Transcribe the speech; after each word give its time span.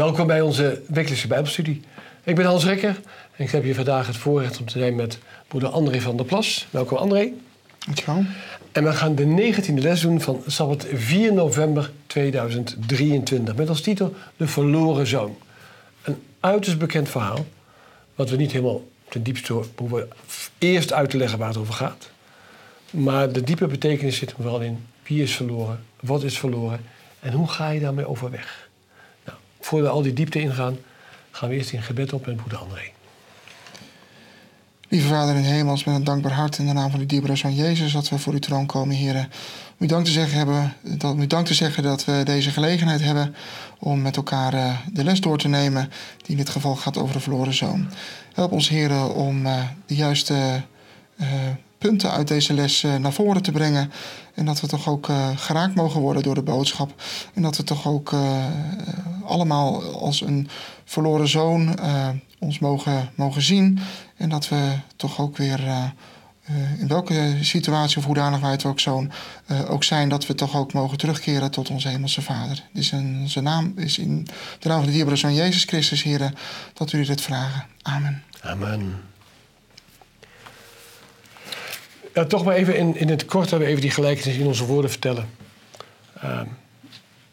Welkom 0.00 0.26
bij 0.26 0.40
onze 0.40 0.82
wekelijkse 0.86 1.26
Bijbelstudie. 1.26 1.80
Ik 2.24 2.34
ben 2.34 2.44
Hans 2.44 2.64
Rekker 2.64 3.00
en 3.36 3.44
ik 3.44 3.50
heb 3.50 3.62
hier 3.62 3.74
vandaag 3.74 4.06
het 4.06 4.16
voorrecht 4.16 4.58
om 4.58 4.66
te 4.66 4.78
zijn 4.78 4.94
met 4.94 5.18
broeder 5.48 5.70
André 5.70 6.00
van 6.00 6.16
der 6.16 6.26
Plas. 6.26 6.66
Welkom 6.70 6.96
André. 6.96 7.32
Dankjewel. 7.78 8.24
En 8.72 8.84
we 8.84 8.92
gaan 8.92 9.14
de 9.14 9.54
19e 9.54 9.74
les 9.74 10.00
doen 10.00 10.20
van 10.20 10.42
Sabbat 10.46 10.86
4 10.92 11.32
november 11.32 11.90
2023 12.06 13.56
met 13.56 13.68
als 13.68 13.80
titel 13.80 14.14
De 14.36 14.48
Verloren 14.48 15.06
Zoon. 15.06 15.36
Een 16.02 16.22
uiterst 16.40 16.78
bekend 16.78 17.08
verhaal, 17.08 17.46
wat 18.14 18.30
we 18.30 18.36
niet 18.36 18.52
helemaal 18.52 18.88
ten 19.08 19.22
diepste 19.22 19.62
hoeven 19.76 20.08
eerst 20.58 20.92
uit 20.92 21.10
te 21.10 21.16
leggen 21.16 21.38
waar 21.38 21.48
het 21.48 21.58
over 21.58 21.74
gaat. 21.74 22.10
Maar 22.90 23.32
de 23.32 23.42
diepe 23.42 23.66
betekenis 23.66 24.16
zit 24.16 24.30
er 24.30 24.36
vooral 24.36 24.60
in 24.60 24.86
wie 25.02 25.22
is 25.22 25.36
verloren, 25.36 25.84
wat 26.00 26.22
is 26.22 26.38
verloren 26.38 26.80
en 27.20 27.32
hoe 27.32 27.48
ga 27.48 27.70
je 27.70 27.80
daarmee 27.80 28.06
overweg. 28.06 28.69
Voordat 29.70 29.88
we 29.88 29.96
al 29.96 30.02
die 30.02 30.12
diepte 30.12 30.40
ingaan, 30.40 30.76
gaan 31.30 31.48
we 31.48 31.54
eerst 31.54 31.72
in 31.72 31.82
gebed 31.82 32.12
op 32.12 32.26
met 32.26 32.36
broeder 32.36 32.58
André. 32.58 32.82
Lieve 34.88 35.08
Vader 35.08 35.36
in 35.36 35.42
de 35.42 35.48
hemel, 35.48 35.74
met 35.74 35.86
een 35.86 36.04
dankbaar 36.04 36.32
hart 36.32 36.58
in 36.58 36.66
de 36.66 36.72
naam 36.72 36.90
van 36.90 36.98
de 36.98 37.06
dierbare 37.06 37.36
Zoon 37.36 37.54
Jezus, 37.54 37.92
dat 37.92 38.08
we 38.08 38.18
voor 38.18 38.32
uw 38.32 38.38
troon 38.38 38.66
komen, 38.66 38.96
heren. 38.96 39.30
Om 39.78 39.86
u 39.86 39.86
dank 39.86 40.04
te 40.04 40.10
zeggen, 40.10 40.36
hebben, 40.36 40.74
dat, 40.98 41.16
u 41.16 41.26
dank 41.26 41.46
te 41.46 41.54
zeggen 41.54 41.82
dat 41.82 42.04
we 42.04 42.22
deze 42.24 42.50
gelegenheid 42.50 43.00
hebben 43.00 43.34
om 43.78 44.02
met 44.02 44.16
elkaar 44.16 44.54
uh, 44.54 44.78
de 44.92 45.04
les 45.04 45.20
door 45.20 45.38
te 45.38 45.48
nemen, 45.48 45.90
die 46.16 46.30
in 46.30 46.36
dit 46.36 46.48
geval 46.48 46.76
gaat 46.76 46.98
over 46.98 47.14
de 47.14 47.20
verloren 47.20 47.54
zoon. 47.54 47.88
Help 48.32 48.52
ons, 48.52 48.68
heren, 48.68 49.14
om 49.14 49.46
uh, 49.46 49.62
de 49.86 49.94
juiste 49.94 50.62
uh, 51.20 51.26
punten 51.80 52.10
uit 52.10 52.28
deze 52.28 52.52
les 52.52 52.82
naar 52.98 53.12
voren 53.12 53.42
te 53.42 53.52
brengen. 53.52 53.92
En 54.34 54.44
dat 54.44 54.60
we 54.60 54.66
toch 54.66 54.88
ook 54.88 55.08
geraakt 55.36 55.74
mogen 55.74 56.00
worden 56.00 56.22
door 56.22 56.34
de 56.34 56.42
boodschap. 56.42 57.02
En 57.34 57.42
dat 57.42 57.56
we 57.56 57.64
toch 57.64 57.86
ook 57.86 58.14
allemaal 59.24 59.82
als 60.00 60.20
een 60.20 60.48
verloren 60.84 61.28
zoon 61.28 61.78
ons 62.38 62.58
mogen, 62.58 63.10
mogen 63.14 63.42
zien. 63.42 63.78
En 64.16 64.28
dat 64.28 64.48
we 64.48 64.72
toch 64.96 65.20
ook 65.20 65.36
weer, 65.36 65.60
in 66.78 66.88
welke 66.88 67.36
situatie 67.40 67.98
of 67.98 68.04
hoedanig 68.04 68.40
wij 68.40 68.50
het 68.50 68.64
ook, 68.64 68.80
zo'n, 68.80 69.12
ook 69.68 69.84
zijn, 69.84 70.08
dat 70.08 70.26
we 70.26 70.34
toch 70.34 70.56
ook 70.56 70.72
mogen 70.72 70.98
terugkeren 70.98 71.50
tot 71.50 71.70
onze 71.70 71.88
Hemelse 71.88 72.22
Vader. 72.22 72.62
Dus 72.72 72.92
in 72.92 73.28
zijn 73.28 73.44
naam 73.44 73.72
is 73.76 73.98
in 73.98 74.26
de 74.58 74.68
naam 74.68 74.78
van 74.78 74.86
de 74.86 74.92
dierbare 74.92 75.16
Zoon 75.16 75.34
Jezus 75.34 75.64
Christus, 75.64 76.02
Heer, 76.02 76.32
dat 76.74 76.92
u 76.92 77.04
dit 77.04 77.20
vragen. 77.20 77.66
Amen. 77.82 78.22
Amen. 78.40 79.08
Ja, 82.14 82.24
toch 82.24 82.44
maar 82.44 82.54
even 82.54 82.76
in, 82.76 82.96
in 82.96 83.08
het 83.08 83.24
kort 83.24 83.50
hebben 83.50 83.66
we 83.66 83.72
even 83.74 83.84
die 83.84 83.94
gelijkenis 83.94 84.36
in 84.36 84.46
onze 84.46 84.64
woorden 84.64 84.90
vertellen. 84.90 85.28
Uh, 86.24 86.40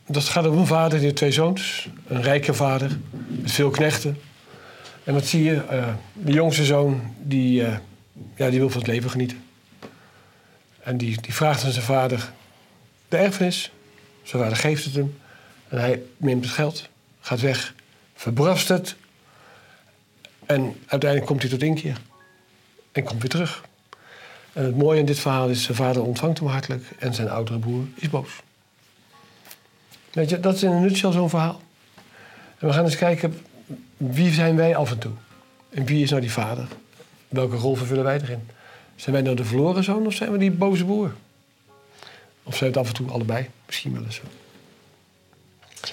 dat 0.08 0.24
gaat 0.24 0.48
om 0.48 0.58
een 0.58 0.68
vader 0.68 1.00
die 1.00 1.14
twee 1.14 1.32
zoons. 1.32 1.90
Een 2.08 2.22
rijke 2.22 2.54
vader 2.54 2.98
met 3.28 3.52
veel 3.52 3.70
knechten. 3.70 4.20
En 5.04 5.14
wat 5.14 5.26
zie 5.26 5.44
je? 5.44 5.54
Uh, 5.72 5.88
de 6.14 6.32
jongste 6.32 6.66
zoon 6.66 7.16
die, 7.22 7.62
uh, 7.62 7.78
ja, 8.36 8.50
die 8.50 8.60
wil 8.60 8.70
van 8.70 8.80
het 8.80 8.90
leven 8.90 9.10
genieten. 9.10 9.44
En 10.80 10.98
die, 10.98 11.22
die 11.22 11.34
vraagt 11.34 11.64
aan 11.64 11.72
zijn 11.72 11.86
vader 11.86 12.32
de 13.08 13.18
erfenis. 13.18 13.72
Zijn 14.24 14.42
vader 14.42 14.58
geeft 14.58 14.84
het 14.86 14.94
hem. 14.94 15.18
En 15.68 15.80
hij 15.80 16.02
neemt 16.18 16.44
het 16.46 16.54
geld, 16.54 16.90
gaat 17.20 17.42
weg, 17.42 17.74
verbrast 18.16 18.68
het. 18.68 18.96
En 20.46 20.76
uiteindelijk 20.88 21.26
komt 21.26 21.42
hij 21.42 21.52
tot 21.52 21.64
inkeer. 21.64 22.02
En 22.92 23.04
komt 23.04 23.22
weer 23.22 23.30
terug. 23.30 23.64
En 24.58 24.66
het 24.66 24.78
mooie 24.78 25.00
in 25.00 25.06
dit 25.06 25.20
verhaal 25.20 25.50
is, 25.50 25.64
zijn 25.64 25.78
vader 25.78 26.04
ontvangt 26.04 26.40
hem 26.40 26.48
hartelijk 26.48 26.84
en 27.00 27.14
zijn 27.14 27.30
oudere 27.30 27.60
broer 27.60 27.84
is 27.96 28.10
boos. 28.10 28.30
Weet 30.12 30.30
je, 30.30 30.40
dat 30.40 30.56
is 30.56 30.64
in 30.64 30.72
een 30.72 30.82
nutshell 30.82 31.12
zo'n 31.12 31.30
verhaal. 31.30 31.62
En 32.58 32.68
we 32.68 32.74
gaan 32.74 32.84
eens 32.84 32.96
kijken, 32.96 33.40
wie 33.98 34.32
zijn 34.32 34.56
wij 34.56 34.76
af 34.76 34.92
en 34.92 34.98
toe? 34.98 35.12
En 35.70 35.86
wie 35.86 36.04
is 36.04 36.10
nou 36.10 36.22
die 36.22 36.32
vader? 36.32 36.68
Welke 37.28 37.56
rol 37.56 37.76
vervullen 37.76 38.04
wij 38.04 38.22
erin? 38.22 38.50
Zijn 38.96 39.16
wij 39.16 39.24
nou 39.24 39.36
de 39.36 39.46
verloren 39.46 39.84
zoon 39.84 40.06
of 40.06 40.14
zijn 40.14 40.32
we 40.32 40.38
die 40.38 40.52
boze 40.52 40.86
broer? 40.86 41.14
Of 42.44 42.56
zijn 42.56 42.70
het 42.70 42.80
af 42.80 42.88
en 42.88 42.94
toe 42.94 43.12
allebei? 43.12 43.50
Misschien 43.66 43.94
wel 43.94 44.04
eens 44.04 44.16
zo. 44.16 44.24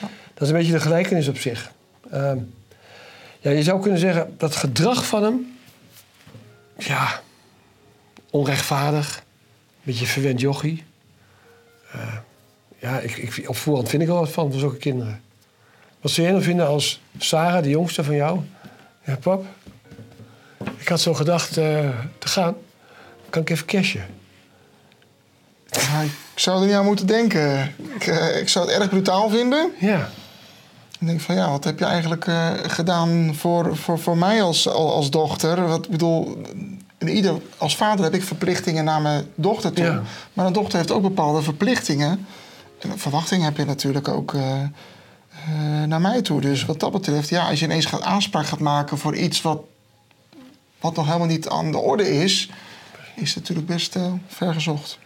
Ja. 0.00 0.08
Dat 0.34 0.42
is 0.42 0.48
een 0.48 0.56
beetje 0.56 0.72
de 0.72 0.80
gelijkenis 0.80 1.28
op 1.28 1.38
zich. 1.38 1.72
Uh, 2.12 2.32
ja, 3.40 3.50
je 3.50 3.62
zou 3.62 3.80
kunnen 3.80 3.98
zeggen 3.98 4.34
dat 4.38 4.56
gedrag 4.56 5.06
van 5.06 5.22
hem... 5.22 5.56
Ja, 6.78 7.22
onrechtvaardig. 8.34 9.16
Een 9.16 9.82
beetje 9.82 10.06
verwend 10.06 10.40
jochie. 10.40 10.84
Uh, 11.96 12.14
ja, 12.78 12.98
ik, 12.98 13.16
ik, 13.16 13.48
op 13.48 13.56
voorhand 13.56 13.88
vind 13.88 14.02
ik 14.02 14.08
wel 14.08 14.18
wat 14.18 14.30
van, 14.30 14.50
voor 14.50 14.60
zulke 14.60 14.76
kinderen. 14.76 15.22
Wat 16.00 16.10
zou 16.10 16.22
jij 16.26 16.36
nou 16.36 16.44
vinden 16.46 16.66
als 16.66 17.00
Sarah, 17.18 17.62
de 17.62 17.68
jongste 17.68 18.04
van 18.04 18.14
jou? 18.14 18.40
Ja, 19.04 19.16
pap, 19.16 19.44
ik 20.76 20.88
had 20.88 21.00
zo 21.00 21.14
gedacht 21.14 21.56
uh, 21.56 21.88
te 22.18 22.28
gaan. 22.28 22.54
Kan 23.30 23.42
ik 23.42 23.50
even 23.50 23.66
cashen? 23.66 24.06
Ja, 25.66 26.00
ik 26.02 26.12
zou 26.34 26.60
er 26.60 26.66
niet 26.66 26.76
aan 26.76 26.84
moeten 26.84 27.06
denken. 27.06 27.74
Ik, 27.94 28.06
uh, 28.06 28.40
ik 28.40 28.48
zou 28.48 28.66
het 28.66 28.80
erg 28.80 28.88
brutaal 28.88 29.28
vinden. 29.28 29.72
Ja. 29.80 30.10
Ik 31.00 31.06
denk 31.06 31.20
van 31.20 31.34
ja, 31.34 31.50
wat 31.50 31.64
heb 31.64 31.78
je 31.78 31.84
eigenlijk 31.84 32.26
uh, 32.26 32.50
gedaan 32.66 33.34
voor, 33.34 33.76
voor, 33.76 33.98
voor 33.98 34.16
mij 34.16 34.42
als, 34.42 34.68
als 34.68 35.10
dochter? 35.10 35.66
Wat 35.66 35.88
bedoel, 35.88 36.38
ieder, 37.08 37.40
als 37.56 37.76
vader 37.76 38.04
heb 38.04 38.14
ik 38.14 38.22
verplichtingen 38.22 38.84
naar 38.84 39.00
mijn 39.00 39.26
dochter 39.34 39.72
toe. 39.72 39.84
Ja. 39.84 40.02
Maar 40.32 40.46
een 40.46 40.52
dochter 40.52 40.78
heeft 40.78 40.90
ook 40.90 41.02
bepaalde 41.02 41.42
verplichtingen. 41.42 42.26
En 42.78 42.98
verwachtingen 42.98 43.44
heb 43.44 43.56
je 43.56 43.64
natuurlijk 43.64 44.08
ook 44.08 44.32
uh, 44.32 44.42
uh, 44.42 45.84
naar 45.84 46.00
mij 46.00 46.22
toe. 46.22 46.40
Dus 46.40 46.64
wat 46.64 46.80
dat 46.80 46.92
betreft, 46.92 47.28
ja, 47.28 47.48
als 47.48 47.58
je 47.58 47.64
ineens 47.64 47.86
gaat 47.86 48.02
aanspraak 48.02 48.46
gaat 48.46 48.58
maken 48.58 48.98
voor 48.98 49.16
iets 49.16 49.42
wat, 49.42 49.60
wat 50.80 50.96
nog 50.96 51.06
helemaal 51.06 51.26
niet 51.26 51.48
aan 51.48 51.70
de 51.70 51.78
orde 51.78 52.22
is, 52.22 52.50
is 53.14 53.28
het 53.28 53.38
natuurlijk 53.38 53.66
best 53.66 53.96
uh, 53.96 54.12
vergezocht. 54.26 54.98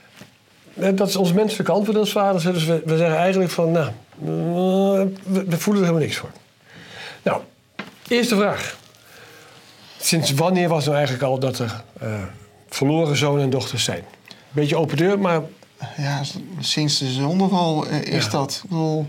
Dat 0.75 1.09
is 1.09 1.17
ons 1.17 1.33
menselijke 1.33 1.73
antwoord 1.73 1.99
als 1.99 2.13
vaders. 2.13 2.45
Dus 2.45 2.65
we, 2.65 2.83
we 2.85 2.97
zeggen 2.97 3.19
eigenlijk 3.19 3.51
van, 3.51 3.71
nou, 3.71 3.91
we, 4.19 5.45
we 5.47 5.59
voelen 5.59 5.83
er 5.83 5.89
helemaal 5.89 6.09
niks 6.09 6.17
voor. 6.17 6.31
Nou, 7.23 7.41
eerste 8.09 8.37
vraag. 8.37 8.77
Sinds 10.01 10.35
wanneer 10.35 10.69
was 10.69 10.85
nou 10.85 10.97
eigenlijk 10.97 11.27
al 11.27 11.39
dat 11.39 11.59
er 11.59 11.83
uh, 12.03 12.09
verloren 12.69 13.17
zonen 13.17 13.43
en 13.43 13.51
dochters 13.51 13.85
zijn? 13.85 14.03
Beetje 14.51 14.77
open 14.77 14.97
deur, 14.97 15.19
maar... 15.19 15.41
Ja, 15.97 16.23
sinds 16.61 16.99
de 16.99 17.11
zondeval 17.11 17.87
uh, 17.87 18.03
is 18.03 18.25
ja. 18.25 18.31
dat. 18.31 18.61
Ik 18.65 18.71
bedoel, 18.71 19.07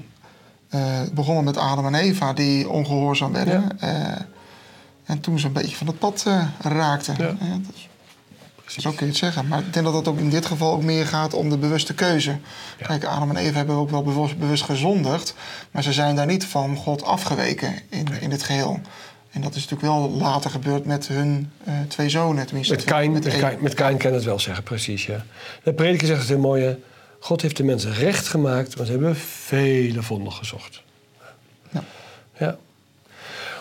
uh, 0.70 1.02
begonnen 1.14 1.44
met 1.44 1.58
Adam 1.58 1.86
en 1.86 1.96
Eva 1.96 2.34
die 2.34 2.70
ongehoorzaam 2.70 3.32
werden. 3.32 3.78
Ja. 3.80 4.28
en 5.06 5.20
toen 5.20 5.40
ze 5.40 5.48
een 5.48 5.54
beetje 5.54 5.76
van 5.76 5.88
het 5.88 6.00
pad 6.00 6.26
raakten. 6.62 7.16
Ja. 7.18 7.26
dat 7.40 7.76
is, 7.76 7.90
zo 8.78 8.90
kun 8.90 9.06
je 9.06 9.12
het 9.12 9.18
zeggen. 9.18 9.48
Maar 9.48 9.60
ik 9.60 9.74
denk 9.74 9.86
dat 9.86 9.96
het 9.96 10.08
ook 10.08 10.20
in 10.20 10.30
dit 10.30 10.46
geval 10.46 10.72
ook 10.72 10.84
meer 10.84 11.06
gaat 11.06 11.34
om 11.34 11.50
de 11.50 11.58
bewuste 11.58 11.94
keuze. 11.94 12.38
Ja. 12.80 12.86
Kijk, 12.86 13.04
Adam 13.04 13.30
en 13.30 13.38
Eva 13.38 13.58
hebben 13.58 13.76
ook 13.76 13.90
wel 13.90 14.04
bewust, 14.04 14.38
bewust 14.38 14.64
gezondigd. 14.64 15.34
Maar 15.72 15.84
ze 15.84 15.94
zijn 15.94 16.16
daar 16.16 16.26
niet 16.26 16.46
van 16.46 16.76
God 16.76 17.04
afgeweken 17.04 17.76
in, 17.90 18.08
in 18.20 18.32
het 18.32 18.44
geheel. 18.44 18.80
En 19.32 19.42
dat 19.42 19.56
is 19.56 19.68
natuurlijk 19.68 19.82
wel 19.82 20.10
later 20.10 20.50
gebeurd 20.50 20.86
met 20.86 21.08
hun 21.08 21.52
uh, 21.68 21.74
twee 21.88 22.10
zonen. 22.10 22.46
Tenminste, 22.46 22.76
met 22.76 22.84
Kain, 22.84 23.12
met, 23.12 23.24
met, 23.24 23.38
Kain, 23.38 23.58
met 23.62 23.74
Kain 23.74 23.98
kan 23.98 24.14
het 24.14 24.24
wel 24.24 24.40
zeggen, 24.40 24.64
precies. 24.64 25.06
Ja. 25.06 25.26
De 25.64 25.74
prediker 25.74 26.08
zegt 26.08 26.20
het 26.20 26.30
heel 26.30 26.40
mooi. 26.40 26.78
God 27.20 27.42
heeft 27.42 27.58
de 27.58 27.64
mensen 27.64 27.94
recht 27.94 28.28
gemaakt, 28.28 28.74
want 28.74 28.88
ze 28.88 28.94
hebben 28.94 29.16
vele 29.16 30.02
vonden 30.04 30.34
gezocht. 30.34 30.82
Ja. 31.72 31.84
ja. 32.38 32.58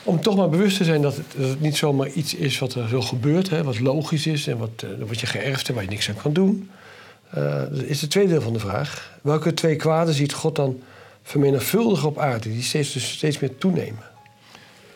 Om 0.03 0.21
toch 0.21 0.37
maar 0.37 0.49
bewust 0.49 0.77
te 0.77 0.85
zijn 0.85 1.03
dat 1.03 1.17
het, 1.17 1.25
dat 1.37 1.49
het, 1.49 1.61
niet 1.61 1.77
zomaar 1.77 2.09
iets 2.09 2.35
is 2.35 2.59
wat 2.59 2.75
er 2.75 2.89
zo 2.89 3.01
gebeurt, 3.01 3.51
hè, 3.51 3.63
wat 3.63 3.81
logisch 3.81 4.27
is 4.27 4.47
en 4.47 4.59
wat, 4.59 4.85
uh, 4.85 5.09
wat 5.09 5.21
je 5.21 5.27
geërfd 5.27 5.67
hebt, 5.67 5.75
waar 5.75 5.83
je 5.83 5.91
niks 5.91 6.09
aan 6.09 6.23
kan 6.23 6.33
doen. 6.33 6.71
Uh, 7.37 7.45
dat 7.45 7.83
is 7.83 8.01
het 8.01 8.11
tweede 8.11 8.31
deel 8.31 8.41
van 8.41 8.53
de 8.53 8.59
vraag. 8.59 9.19
Welke 9.23 9.55
twee 9.55 9.77
kwaden 9.77 10.15
ziet 10.15 10.33
God 10.33 10.57
dan 10.57 10.81
vermenigvuldigen 11.23 12.09
op 12.09 12.19
aarde, 12.19 12.53
die 12.53 12.63
steeds, 12.63 12.93
dus 12.93 13.13
steeds 13.13 13.39
meer 13.39 13.59
toenemen? 13.59 14.03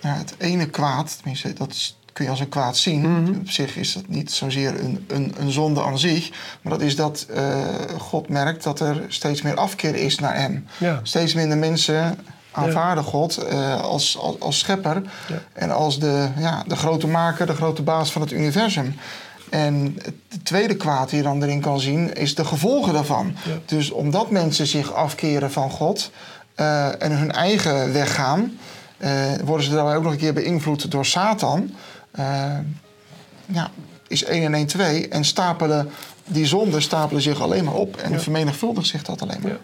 Ja, 0.02 0.14
het 0.14 0.34
ene 0.38 0.66
kwaad, 0.66 1.16
tenminste, 1.16 1.52
dat 1.52 1.70
is, 1.70 1.96
kun 2.12 2.24
je 2.24 2.30
als 2.30 2.40
een 2.40 2.48
kwaad 2.48 2.76
zien. 2.76 3.00
Mm 3.00 3.24
-hmm. 3.24 3.38
Op 3.40 3.50
zich 3.50 3.76
is 3.76 3.92
dat 3.92 4.08
niet 4.08 4.30
zozeer 4.30 4.80
een, 4.80 5.04
een, 5.08 5.34
een 5.38 5.50
zonde 5.50 5.82
aan 5.82 5.98
zich. 5.98 6.30
Maar 6.62 6.72
dat 6.72 6.82
is 6.82 6.96
dat 6.96 7.26
uh, 7.30 7.64
God 7.98 8.28
merkt 8.28 8.62
dat 8.62 8.80
er 8.80 9.04
steeds 9.08 9.42
meer 9.42 9.56
afkeer 9.56 9.94
is 9.94 10.18
naar 10.18 10.36
hem. 10.36 10.66
Ja. 10.78 11.00
Steeds 11.02 11.34
minder 11.34 11.58
mensen 11.58 12.18
aanvaarden 12.50 13.04
ja. 13.04 13.10
God 13.10 13.44
uh, 13.52 13.80
als, 13.80 14.18
als, 14.18 14.40
als, 14.40 14.58
schepper. 14.58 15.02
Ja. 15.28 15.42
En 15.52 15.70
als 15.70 15.98
de, 15.98 16.28
ja, 16.38 16.64
de 16.66 16.76
grote 16.76 17.06
maker, 17.06 17.46
de 17.46 17.54
grote 17.54 17.82
baas 17.82 18.12
van 18.12 18.22
het 18.22 18.32
universum. 18.32 18.94
En 19.50 19.98
het 20.28 20.44
tweede 20.44 20.76
kwaad 20.76 21.08
die 21.08 21.18
je 21.18 21.24
dan 21.24 21.42
erin 21.42 21.60
kan 21.60 21.80
zien, 21.80 22.14
is 22.14 22.34
de 22.34 22.44
gevolgen 22.44 22.92
daarvan. 22.92 23.34
Dus 23.66 23.90
omdat 23.90 24.30
mensen 24.30 24.66
zich 24.66 24.92
afkeren 24.92 25.52
van 25.52 25.70
God 25.70 26.10
uh, 26.56 27.02
en 27.02 27.12
hun 27.18 27.32
eigen 27.32 27.92
weg 27.92 28.14
gaan. 28.14 28.58
Uh, 29.04 29.32
worden 29.44 29.66
ze 29.66 29.72
daarbij 29.72 29.96
ook 29.96 30.02
nog 30.02 30.12
een 30.12 30.18
keer 30.18 30.34
beïnvloed 30.34 30.90
door 30.90 31.06
Satan. 31.06 31.74
Uh, 32.18 32.58
ja, 33.46 33.70
is 34.08 34.24
1 34.24 34.42
en 34.42 34.54
1 34.54 34.66
2. 34.66 35.08
En 35.08 35.24
stapelen 35.24 35.90
die 36.24 36.46
zonden 36.46 36.82
stapelen 36.82 37.22
zich 37.22 37.40
alleen 37.40 37.64
maar 37.64 37.74
op. 37.74 37.96
En 37.96 38.12
ja. 38.12 38.18
vermenigvuldigt 38.18 38.86
zich 38.86 39.02
dat 39.02 39.22
alleen 39.22 39.40
maar. 39.42 39.50
Ja. 39.50 39.58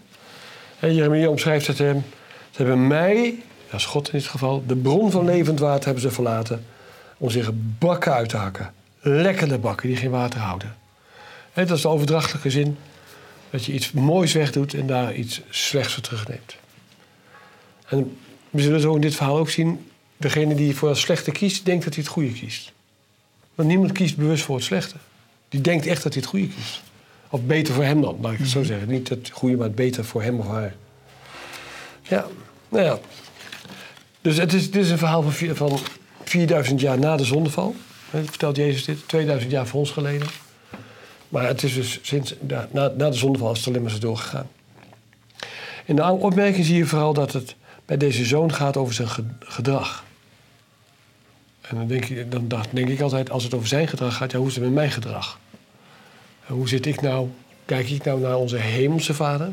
En 0.80 0.94
Jeremia 0.94 1.28
omschrijft 1.28 1.66
het 1.66 1.78
hem. 1.78 2.04
Ze 2.50 2.56
hebben 2.56 2.86
mij 2.86 3.42
is 3.76 3.86
God 3.86 4.06
in 4.12 4.18
dit 4.18 4.28
geval, 4.28 4.64
de 4.66 4.76
bron 4.76 5.10
van 5.10 5.24
levend 5.24 5.58
water 5.58 5.84
hebben 5.84 6.02
ze 6.02 6.10
verlaten 6.10 6.64
om 7.18 7.30
zich 7.30 7.50
bakken 7.78 8.12
uit 8.12 8.28
te 8.28 8.36
hakken. 8.36 8.72
Lekkere 9.00 9.58
bakken 9.58 9.88
die 9.88 9.96
geen 9.96 10.10
water 10.10 10.40
houden. 10.40 10.76
Hè, 11.52 11.64
dat 11.64 11.76
is 11.76 11.82
de 11.82 11.88
overdrachtelijke 11.88 12.50
zin. 12.50 12.76
Dat 13.50 13.64
je 13.64 13.72
iets 13.72 13.92
moois 13.92 14.32
wegdoet 14.32 14.74
en 14.74 14.86
daar 14.86 15.14
iets 15.14 15.40
slechts 15.48 15.92
voor 15.94 16.02
terugneemt. 16.02 16.56
En 17.88 18.18
we 18.50 18.62
zullen 18.62 18.80
zo 18.80 18.94
in 18.94 19.00
dit 19.00 19.14
verhaal 19.14 19.38
ook 19.38 19.50
zien... 19.50 19.90
degene 20.16 20.54
die 20.54 20.76
voor 20.76 20.88
het 20.88 20.98
slechte 20.98 21.30
kiest, 21.30 21.64
denkt 21.64 21.84
dat 21.84 21.94
hij 21.94 22.02
het 22.02 22.12
goede 22.12 22.32
kiest. 22.32 22.72
Want 23.54 23.68
niemand 23.68 23.92
kiest 23.92 24.16
bewust 24.16 24.44
voor 24.44 24.56
het 24.56 24.64
slechte. 24.64 24.96
Die 25.48 25.60
denkt 25.60 25.86
echt 25.86 26.02
dat 26.02 26.12
hij 26.12 26.22
het 26.22 26.30
goede 26.30 26.48
kiest. 26.48 26.82
Of 27.30 27.42
beter 27.42 27.74
voor 27.74 27.84
hem 27.84 28.00
dan, 28.00 28.18
laat 28.20 28.32
ik 28.32 28.38
het 28.38 28.48
zo 28.48 28.62
zeggen. 28.62 28.88
Niet 28.88 29.08
het 29.08 29.30
goede, 29.32 29.56
maar 29.56 29.66
het 29.66 29.74
beter 29.74 30.04
voor 30.04 30.22
hem 30.22 30.38
of 30.38 30.46
haar. 30.46 30.74
Ja, 32.02 32.26
nou 32.68 32.84
ja. 32.84 32.98
Dus 34.20 34.36
het 34.36 34.52
is, 34.52 34.70
dit 34.70 34.84
is 34.84 34.90
een 34.90 34.98
verhaal 34.98 35.22
van, 35.22 35.32
vier- 35.32 35.54
van 35.54 35.78
4000 36.24 36.80
jaar 36.80 36.98
na 36.98 37.16
de 37.16 37.24
zondeval. 37.24 37.74
Hè, 38.10 38.24
Vertelt 38.24 38.56
Jezus 38.56 38.84
dit, 38.84 39.08
2000 39.08 39.50
jaar 39.50 39.66
voor 39.66 39.80
ons 39.80 39.90
geleden. 39.90 40.28
Maar 41.28 41.46
het 41.46 41.62
is 41.62 41.74
dus 41.74 41.98
sinds 42.02 42.34
na, 42.40 42.68
na, 42.72 42.92
na 42.96 43.10
de 43.10 43.16
zondeval 43.16 43.52
is 43.52 43.58
het 43.58 43.68
alleen 43.68 43.82
maar 43.82 43.90
zo 43.90 43.98
doorgegaan. 43.98 44.48
In 45.84 45.96
de 45.96 46.04
opmerking 46.04 46.64
zie 46.64 46.76
je 46.76 46.86
vooral 46.86 47.12
dat 47.12 47.32
het 47.32 47.56
bij 47.88 47.96
deze 47.96 48.24
zoon 48.24 48.54
gaat 48.54 48.76
over 48.76 48.94
zijn 48.94 49.08
ge- 49.08 49.24
gedrag. 49.38 50.04
En 51.60 51.76
dan 51.76 51.86
denk, 51.86 52.04
je, 52.04 52.28
dan 52.28 52.48
denk 52.70 52.88
ik 52.88 53.00
altijd, 53.00 53.30
als 53.30 53.44
het 53.44 53.54
over 53.54 53.68
zijn 53.68 53.88
gedrag 53.88 54.16
gaat, 54.16 54.32
ja, 54.32 54.38
hoe 54.38 54.46
is 54.46 54.54
het 54.54 54.64
met 54.64 54.72
mijn 54.72 54.90
gedrag? 54.90 55.38
En 56.46 56.54
hoe 56.54 56.68
zit 56.68 56.86
ik 56.86 57.00
nou, 57.00 57.28
kijk 57.64 57.90
ik 57.90 58.04
nou 58.04 58.20
naar 58.20 58.36
onze 58.36 58.56
hemelse 58.56 59.14
vader? 59.14 59.52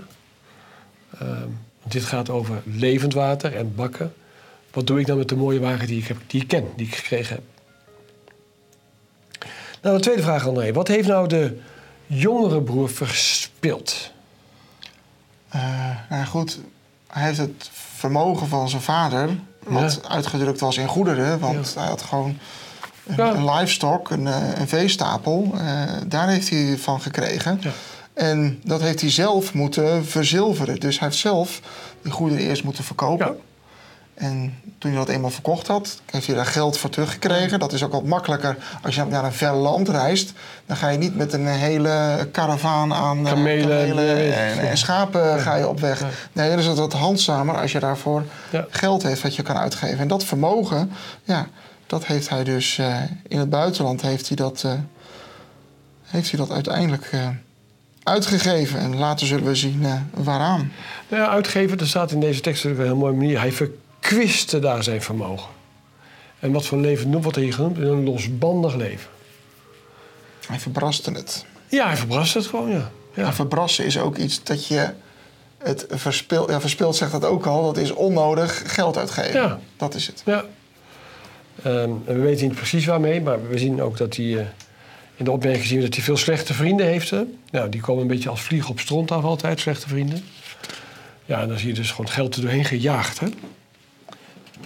Ehm, 1.20 1.48
dit 1.84 2.04
gaat 2.04 2.30
over 2.30 2.62
levend 2.66 3.14
water 3.14 3.56
en 3.56 3.76
bakken. 3.76 4.14
Wat 4.72 4.88
doe 4.88 5.00
ik 5.00 5.06
nou 5.06 5.20
met 5.20 5.30
de 5.30 5.36
mooie 5.36 5.60
wagen 5.60 5.88
die 5.88 6.02
ik, 6.02 6.08
heb, 6.08 6.18
die 6.28 6.42
ik 6.42 6.48
ken, 6.48 6.66
die 6.76 6.88
ik 6.88 6.96
gekregen 6.96 7.36
heb? 7.36 7.44
Nou, 9.82 9.96
de 9.96 10.04
tweede 10.04 10.22
vraag, 10.22 10.48
André. 10.48 10.74
Wat 10.74 10.88
heeft 10.88 11.08
nou 11.08 11.28
de 11.28 11.60
jongere 12.08 12.62
broer 12.62 12.90
verspild? 12.90 14.12
Eh, 15.50 16.10
nou 16.10 16.26
goed, 16.26 16.60
hij 17.16 17.26
heeft 17.26 17.38
het 17.38 17.70
vermogen 17.96 18.48
van 18.48 18.70
zijn 18.70 18.82
vader, 18.82 19.30
wat 19.64 20.02
uitgedrukt 20.10 20.60
was 20.60 20.78
in 20.78 20.88
goederen, 20.88 21.40
want 21.40 21.76
hij 21.76 21.88
had 21.88 22.02
gewoon 22.02 22.38
een, 23.08 23.16
Ja. 23.16 23.34
een 23.34 23.46
livestock, 23.52 24.10
een, 24.10 24.28
eh, 24.28 24.60
een 24.60 24.68
veestapel, 24.68 25.52
eh, 25.58 25.82
daar 26.08 26.28
heeft 26.30 26.50
hij 26.50 26.78
van 26.78 27.02
gekregen. 27.02 27.58
Ja. 27.62 27.72
En 28.14 28.60
dat 28.64 28.82
heeft 28.82 29.02
hij 29.02 29.12
zelf 29.12 29.54
moeten 29.54 30.06
verzilveren. 30.06 30.80
Dus 30.80 31.00
hij 31.00 31.08
heeft 31.08 31.20
zelf 31.20 31.60
die 32.02 32.12
goederen 32.12 32.44
eerst 32.44 32.64
moeten 32.64 32.84
verkopen. 32.84 33.38
En 34.16 34.60
toen 34.78 34.92
hij 34.92 35.00
dat 35.00 35.10
eenmaal 35.10 35.30
verkocht 35.30 35.68
had, 35.68 36.02
heeft 36.12 36.28
hij 36.28 36.36
daar 36.36 36.46
geld 36.46 36.78
voor 36.78 36.90
teruggekregen. 36.90 37.60
Dat 37.60 37.74
is 37.74 37.84
ook 37.84 37.92
wat 37.92 38.04
makkelijker 38.04 38.58
als 38.84 38.96
je 38.96 39.04
naar 39.06 39.24
een 39.24 39.34
ver 39.34 39.54
land 39.54 39.90
reist. 39.90 40.34
Dan 40.66 40.78
ga 40.78 40.90
je 40.90 40.98
niet 40.98 41.16
met 41.16 41.34
een 41.34 41.48
hele 41.48 42.28
karavaan 42.32 42.94
aan 42.94 43.18
eh, 43.28 43.34
Kamelen, 43.34 43.88
kamelen 43.88 44.36
en, 44.36 44.60
en 44.70 44.78
schapen 44.78 45.40
ga 45.40 45.56
je 45.56 45.68
op 45.68 45.80
weg. 45.80 46.00
Ja. 46.00 46.08
Nee, 46.32 46.50
dan 46.50 46.60
is 46.60 46.66
het 46.66 46.78
wat 46.78 46.94
handzamer 46.94 47.58
als 47.58 47.72
je 47.72 47.80
daarvoor 47.80 48.24
Ja. 48.50 48.66
geld 48.70 49.04
heeft 49.04 49.22
wat 49.22 49.36
je 49.36 49.42
kan 49.42 49.58
uitgeven. 49.58 50.00
En 50.00 50.08
dat 50.08 50.24
vermogen, 50.24 50.92
ja, 51.24 51.48
dat 51.88 52.06
heeft 52.06 52.30
hij 52.30 52.44
dus 52.44 52.78
eh, 52.78 52.98
in 53.28 53.40
het 53.40 53.50
buitenland 53.50 54.02
heeft 54.02 54.28
hij 54.28 54.38
dat, 54.38 54.64
eh, 54.66 54.72
heeft 56.04 56.30
hij 56.32 56.40
dat 56.40 56.52
uiteindelijk 56.52 57.12
uitgegeven. 58.04 58.80
En 58.80 58.98
later 58.98 59.28
zullen 59.28 59.46
we 59.46 59.56
zien 59.56 59.86
eh, 59.86 59.94
waaraan. 60.14 60.72
Nou 61.08 61.24
ja, 61.24 61.30
uitgever, 61.30 61.78
dat 61.78 61.88
staat 61.88 62.12
in 62.12 62.20
deze 62.20 62.42
tekst 62.42 62.66
op 62.66 62.72
een 62.72 62.78
hele 62.78 62.94
mooie 62.96 63.14
manier. 63.14 63.40
Hij 63.40 63.52
verkwiste 64.06 64.60
daar 64.60 64.84
zijn 64.84 65.02
vermogen. 65.02 65.50
En 66.40 66.52
wat 66.52 66.66
voor 66.66 66.78
leven 66.78 67.22
wat 67.22 67.36
hij 67.36 67.44
hier 67.44 67.54
genoemd? 67.54 67.78
Een 67.78 68.04
losbandig 68.04 68.76
leven. 68.76 69.10
Hij 70.48 70.60
verbraste 70.60 71.12
het. 71.12 71.46
Ja, 71.68 71.88
hij 71.88 71.98
verbrast 71.98 72.34
het 72.34 72.46
gewoon, 72.46 72.70
ja. 72.70 72.92
ja. 73.14 73.34
Verbrassen 73.34 73.86
is 73.86 74.00
ook 74.00 74.18
iets 74.18 74.44
dat 74.44 74.68
je 74.68 74.90
het 75.58 75.86
verspilt. 75.90 76.50
Ja, 76.50 76.62
verspild 76.62 76.96
zegt 76.96 77.12
dat 77.12 77.26
ook 77.26 77.46
al. 77.46 77.64
Dat 77.64 77.78
is 77.78 77.92
onnodig 77.92 78.74
geld 78.74 78.98
uitgeven. 78.98 79.42
Ja. 79.42 79.60
Dat 79.78 79.94
is 79.94 80.08
het. 80.08 80.22
Ja. 80.26 80.46
Ehm, 81.64 81.90
we 82.06 82.14
weten 82.20 82.48
niet 82.48 82.56
precies 82.56 82.86
waarmee, 82.86 83.22
maar 83.22 83.50
we 83.50 83.58
zien 83.58 83.82
ook 83.82 83.98
dat 83.98 84.16
hij... 84.16 84.38
eh, 84.38 84.46
in 85.18 85.26
de 85.26 85.32
opmerking 85.32 85.66
zien 85.66 85.78
we 85.78 85.84
dat 85.84 85.96
hij 85.96 86.04
veel 86.04 86.18
slechte 86.18 86.54
vrienden 86.54 86.86
heeft. 86.86 87.10
Hè? 87.10 87.24
Nou, 87.52 87.70
die 87.70 87.82
komen 87.82 88.02
een 88.02 88.08
beetje 88.08 88.30
als 88.30 88.42
vliegen 88.42 88.70
op 88.70 88.80
stront 88.80 89.12
af 89.12 89.24
altijd, 89.24 89.60
slechte 89.60 89.88
vrienden. 89.88 90.24
Ja, 91.26 91.42
en 91.42 91.48
dan 91.48 91.58
zie 91.60 91.68
je 91.68 91.74
dus 91.74 91.92
gewoon 91.92 92.10
geld 92.10 92.36
er 92.36 92.42
doorheen 92.42 92.66
gejaagd. 92.66 93.20
Hè? 93.20 93.28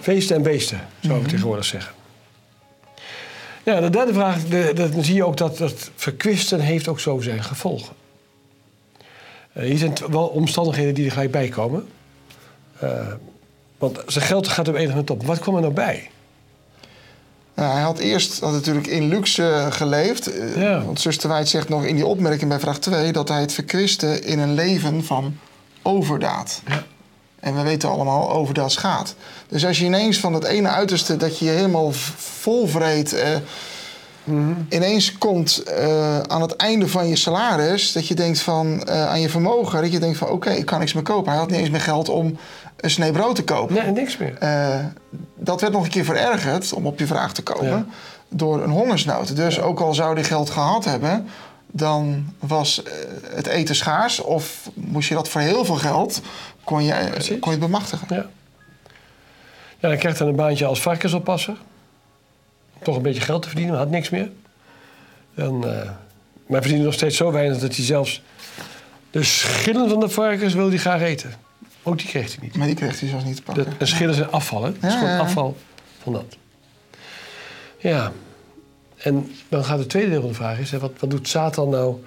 Feesten 0.00 0.36
en 0.36 0.42
beesten, 0.42 0.80
zou 1.00 1.20
ik 1.20 1.28
tegenwoordig 1.28 1.64
zeggen. 1.64 1.92
Ja, 3.64 3.80
de 3.80 3.90
derde 3.90 4.12
vraag, 4.12 4.42
de, 4.44 4.70
de- 4.74 4.88
dan 4.88 5.04
zie 5.04 5.14
je 5.14 5.24
ook 5.24 5.36
dat 5.36 5.58
dat 5.58 5.90
verkwisten 5.96 6.60
heeft 6.60 6.88
ook 6.88 7.00
zo 7.00 7.20
zijn 7.20 7.44
gevolgen. 7.44 7.94
Eh, 9.52 9.62
hier 9.64 9.78
zijn 9.78 9.92
wel 10.10 10.26
omstandigheden 10.26 10.94
die 10.94 11.04
er 11.04 11.12
gelijk 11.12 11.30
bij 11.30 11.48
komen. 11.48 11.88
Eh, 12.78 13.06
want 13.78 14.02
zijn 14.06 14.24
geld 14.24 14.48
gaat 14.48 14.68
op 14.68 14.74
enig 14.74 14.88
moment 14.88 15.10
op. 15.10 15.22
Wat 15.26 15.38
kwam 15.38 15.54
er 15.54 15.60
nou 15.60 15.72
bij? 15.72 16.10
Nou, 17.54 17.72
hij 17.72 17.82
had 17.82 17.98
eerst 17.98 18.40
had 18.40 18.52
natuurlijk 18.52 18.86
in 18.86 19.08
luxe 19.08 19.66
geleefd. 19.70 20.26
Eh, 20.26 20.56
Ja. 20.62 20.84
Want 20.84 21.00
zuster 21.00 21.28
Wijd 21.28 21.48
zegt 21.48 21.68
nog 21.68 21.84
in 21.84 21.94
die 21.94 22.06
opmerking 22.06 22.48
bij 22.48 22.60
vraag 22.60 22.78
2... 22.78 23.12
dat 23.12 23.28
hij 23.28 23.40
het 23.40 23.52
verkwiste 23.52 24.20
in 24.20 24.38
een 24.38 24.54
leven 24.54 25.04
van 25.04 25.38
overdaad. 25.82 26.62
Ja. 26.66 26.84
En 27.40 27.56
we 27.56 27.62
weten 27.62 27.88
allemaal, 27.90 28.30
overdaad 28.30 28.76
gaat. 28.76 29.14
Dus 29.48 29.66
als 29.66 29.78
je 29.78 29.84
ineens 29.84 30.18
van 30.20 30.32
het 30.34 30.44
ene 30.44 30.68
uiterste... 30.68 31.16
dat 31.16 31.38
je 31.38 31.44
je 31.44 31.50
helemaal 31.50 31.92
v- 31.92 32.10
volvreet... 32.16 33.12
eh, 33.12 33.28
ineens 34.68 35.18
komt 35.18 35.62
eh, 35.62 36.18
aan 36.20 36.40
het 36.42 36.56
einde 36.56 36.88
van 36.88 37.08
je 37.08 37.16
salaris... 37.16 37.92
dat 37.92 38.06
je 38.08 38.14
denkt 38.14 38.40
van, 38.40 38.84
eh, 38.84 39.08
aan 39.08 39.20
je 39.20 39.28
vermogen... 39.28 39.82
dat 39.82 39.92
je 39.92 39.98
denkt 39.98 40.18
van, 40.18 40.28
oké, 40.28 40.50
ik 40.50 40.66
kan 40.66 40.78
niks 40.78 40.92
meer 40.92 41.02
kopen. 41.02 41.30
Hij 41.30 41.40
had 41.40 41.50
niet 41.50 41.60
eens 41.60 41.70
meer 41.70 41.80
geld 41.80 42.08
om 42.08 42.38
een 42.76 42.90
snee 42.90 43.12
brood 43.12 43.36
te 43.36 43.44
kopen. 43.44 43.74
Nee, 43.74 43.90
niks 43.90 44.16
meer. 44.16 44.38
Dat 45.36 45.60
werd 45.60 45.72
nog 45.72 45.84
een 45.84 45.90
keer 45.90 46.04
verergerd, 46.04 46.72
om 46.72 46.86
op 46.86 46.98
je 46.98 47.06
vraag 47.06 47.32
te 47.32 47.42
komen, 47.42 47.68
Ja. 47.70 47.84
door 48.28 48.62
een 48.62 48.70
hongersnood. 48.70 49.36
Dus 49.36 49.60
ook 49.60 49.80
al 49.80 49.94
zou 49.94 50.14
hij 50.14 50.24
geld 50.24 50.50
gehad 50.50 50.84
hebben, 50.84 51.26
dan 51.72 52.32
was 52.38 52.82
het 53.34 53.46
eten 53.46 53.74
schaars. 53.74 54.20
Of 54.20 54.70
moest 54.74 55.08
je 55.08 55.14
dat 55.14 55.28
voor 55.28 55.40
heel 55.40 55.64
veel 55.64 55.74
geld, 55.74 56.20
kon 56.70 56.84
je, 56.84 56.92
eh, 56.92 57.10
Precies. 57.10 57.38
kon 57.38 57.52
je 57.52 57.58
het 57.58 57.66
bemachtigen. 57.66 58.06
Ja. 58.10 58.26
ja, 59.78 59.88
dan 59.88 59.96
krijgt 59.96 60.18
hij 60.18 60.28
een 60.28 60.36
baantje 60.36 60.66
als 60.66 60.80
varkensoppasser. 60.80 61.56
Toch 62.82 62.96
een 62.96 63.02
beetje 63.02 63.20
geld 63.20 63.42
te 63.42 63.48
verdienen, 63.48 63.74
maar 63.74 63.82
had 63.82 63.92
niks 63.92 64.10
meer. 64.10 64.30
Dan, 65.34 65.54
eh, 65.54 65.74
maar 65.74 65.94
hij 66.46 66.60
verdiende 66.60 66.84
nog 66.84 66.94
steeds 66.94 67.16
zo 67.16 67.32
weinig 67.32 67.58
dat 67.58 67.76
hij 67.76 67.84
zelfs... 67.84 68.22
de 69.10 69.22
schillen 69.22 69.88
van 69.88 70.00
de 70.00 70.08
varkens 70.08 70.54
wilde 70.54 70.70
hij 70.70 70.78
graag 70.78 71.00
eten. 71.00 71.34
Ook 71.82 71.98
die 71.98 72.06
kreeg 72.06 72.26
hij 72.26 72.38
niet. 72.42 72.56
Maar 72.56 72.66
die 72.66 72.76
kreeg 72.76 73.00
hij 73.00 73.08
zelfs 73.08 73.24
niet 73.24 73.36
te 73.36 73.42
pakken. 73.42 73.64
Dat, 73.64 73.74
en 73.78 73.86
schillen 73.86 74.14
zijn 74.14 74.30
afval, 74.30 74.64
hè? 74.64 74.72
Dat 74.80 74.90
is 74.90 74.98
gewoon 74.98 75.18
afval 75.18 75.56
van 76.02 76.12
dat. 76.12 76.36
Ja. 77.78 78.12
En 78.96 79.32
dan 79.48 79.64
gaat 79.64 79.78
het 79.78 79.88
tweede 79.88 80.10
deel 80.10 80.20
van 80.20 80.28
de 80.28 80.34
vraag 80.34 80.58
is... 80.58 80.70
hè, 80.70 80.78
wat, 80.78 80.92
wat 80.98 81.10
doet 81.10 81.28
Satan 81.28 81.68
nou 81.68 82.02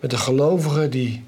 met 0.00 0.10
de 0.10 0.18
gelovige 0.18 0.88
die 0.88 1.24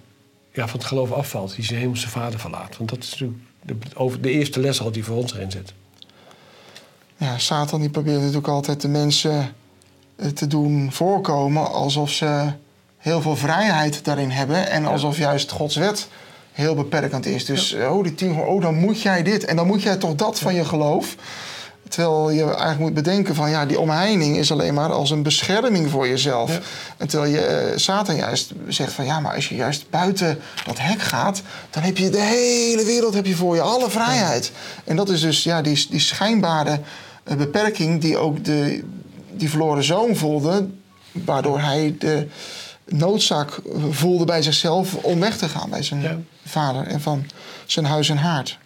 ja, 0.53 0.69
van 0.69 0.79
het 0.79 0.89
geloof 0.89 1.13
afvalt... 1.13 1.55
die 1.55 1.65
zijn 1.65 1.79
hemelse 1.79 2.09
vader 2.09 2.41
verlaat? 2.41 2.77
Want 2.77 2.91
dat 2.91 2.99
is 2.99 3.11
natuurlijk 3.11 3.41
de, 3.63 3.77
over, 3.95 4.21
de 4.21 4.31
eerste 4.31 4.61
les 4.61 4.81
al 4.81 4.93
die 4.93 5.05
voor 5.05 5.17
ons 5.17 5.35
erin 5.35 5.51
zit. 5.51 5.73
Ja, 7.17 7.39
Satan 7.39 7.81
die 7.81 7.91
probeert 7.91 8.19
natuurlijk 8.19 8.49
altijd 8.49 8.81
de 8.81 8.89
mensen 8.89 9.55
eh, 10.17 10.29
te 10.29 10.47
doen 10.47 10.93
voorkomen 10.93 11.73
alsof 11.73 12.11
ze 12.11 12.53
heel 12.99 13.21
veel 13.21 13.37
vrijheid 13.37 14.05
daarin 14.05 14.31
hebben. 14.31 14.71
En 14.71 14.85
alsof 14.85 15.19
juist 15.19 15.51
Gods 15.51 15.77
wet 15.77 16.09
heel 16.53 16.75
beperkend 16.75 17.27
is. 17.27 17.45
Dus 17.45 17.75
oh, 17.75 18.03
die 18.03 18.15
tien, 18.15 18.41
oh, 18.41 18.63
dan 18.63 18.75
moet 18.75 19.03
jij 19.03 19.23
dit 19.23 19.45
en 19.45 19.57
dan 19.57 19.67
moet 19.67 19.83
jij 19.83 19.97
toch 19.97 20.15
dat 20.15 20.39
van 20.39 20.55
je 20.55 20.65
geloof. 20.65 21.17
Terwijl 21.89 22.31
je 22.31 22.43
eigenlijk 22.45 22.79
moet 22.79 22.95
bedenken 22.95 23.35
van 23.35 23.51
ja, 23.51 23.67
die 23.67 23.81
omheining 23.81 24.37
is 24.37 24.53
alleen 24.53 24.75
maar 24.75 24.93
als 24.93 25.11
een 25.11 25.23
bescherming 25.23 25.91
voor 25.91 26.09
jezelf. 26.09 26.51
Ja. 26.53 26.61
En 26.97 27.09
terwijl 27.09 27.33
je 27.33 27.41
eh, 27.41 27.77
Satan 27.79 28.17
juist 28.17 28.53
zegt 28.69 28.93
van 28.93 29.05
ja, 29.05 29.21
maar 29.21 29.35
als 29.35 29.49
je 29.49 29.55
juist 29.55 29.91
buiten 29.91 30.39
dat 30.67 30.79
hek 30.79 31.01
gaat, 31.03 31.43
dan 31.71 31.83
heb 31.83 31.99
je 31.99 32.11
de 32.11 32.21
hele 32.21 32.85
wereld 32.85 33.15
heb 33.15 33.27
je 33.27 33.37
voor 33.37 33.55
je, 33.55 33.61
alle 33.61 33.91
vrijheid. 33.91 34.53
En 34.85 34.97
dat 34.97 35.09
is 35.09 35.21
dus 35.21 35.43
ja, 35.43 35.63
die, 35.63 35.87
die 35.91 36.01
schijnbare 36.01 36.81
eh, 37.25 37.37
beperking 37.37 38.01
die 38.01 38.17
ook 38.17 38.45
de, 38.45 38.85
die 39.33 39.51
verloren 39.51 39.85
zoon 39.85 40.17
voelde, 40.17 40.69
waardoor 41.13 41.61
hij 41.61 41.95
de 41.99 42.27
noodzaak 42.85 43.61
voelde 43.91 44.25
bij 44.25 44.43
zichzelf 44.43 44.95
om 44.95 45.21
weg 45.21 45.37
te 45.37 45.49
gaan 45.49 45.71
bij 45.71 45.83
zijn 45.83 46.01
Ja. 46.03 46.19
vader 46.47 46.87
en 46.87 47.01
van 47.01 47.27
zijn 47.67 47.87
huis 47.87 48.09
en 48.09 48.17
haard. 48.17 48.59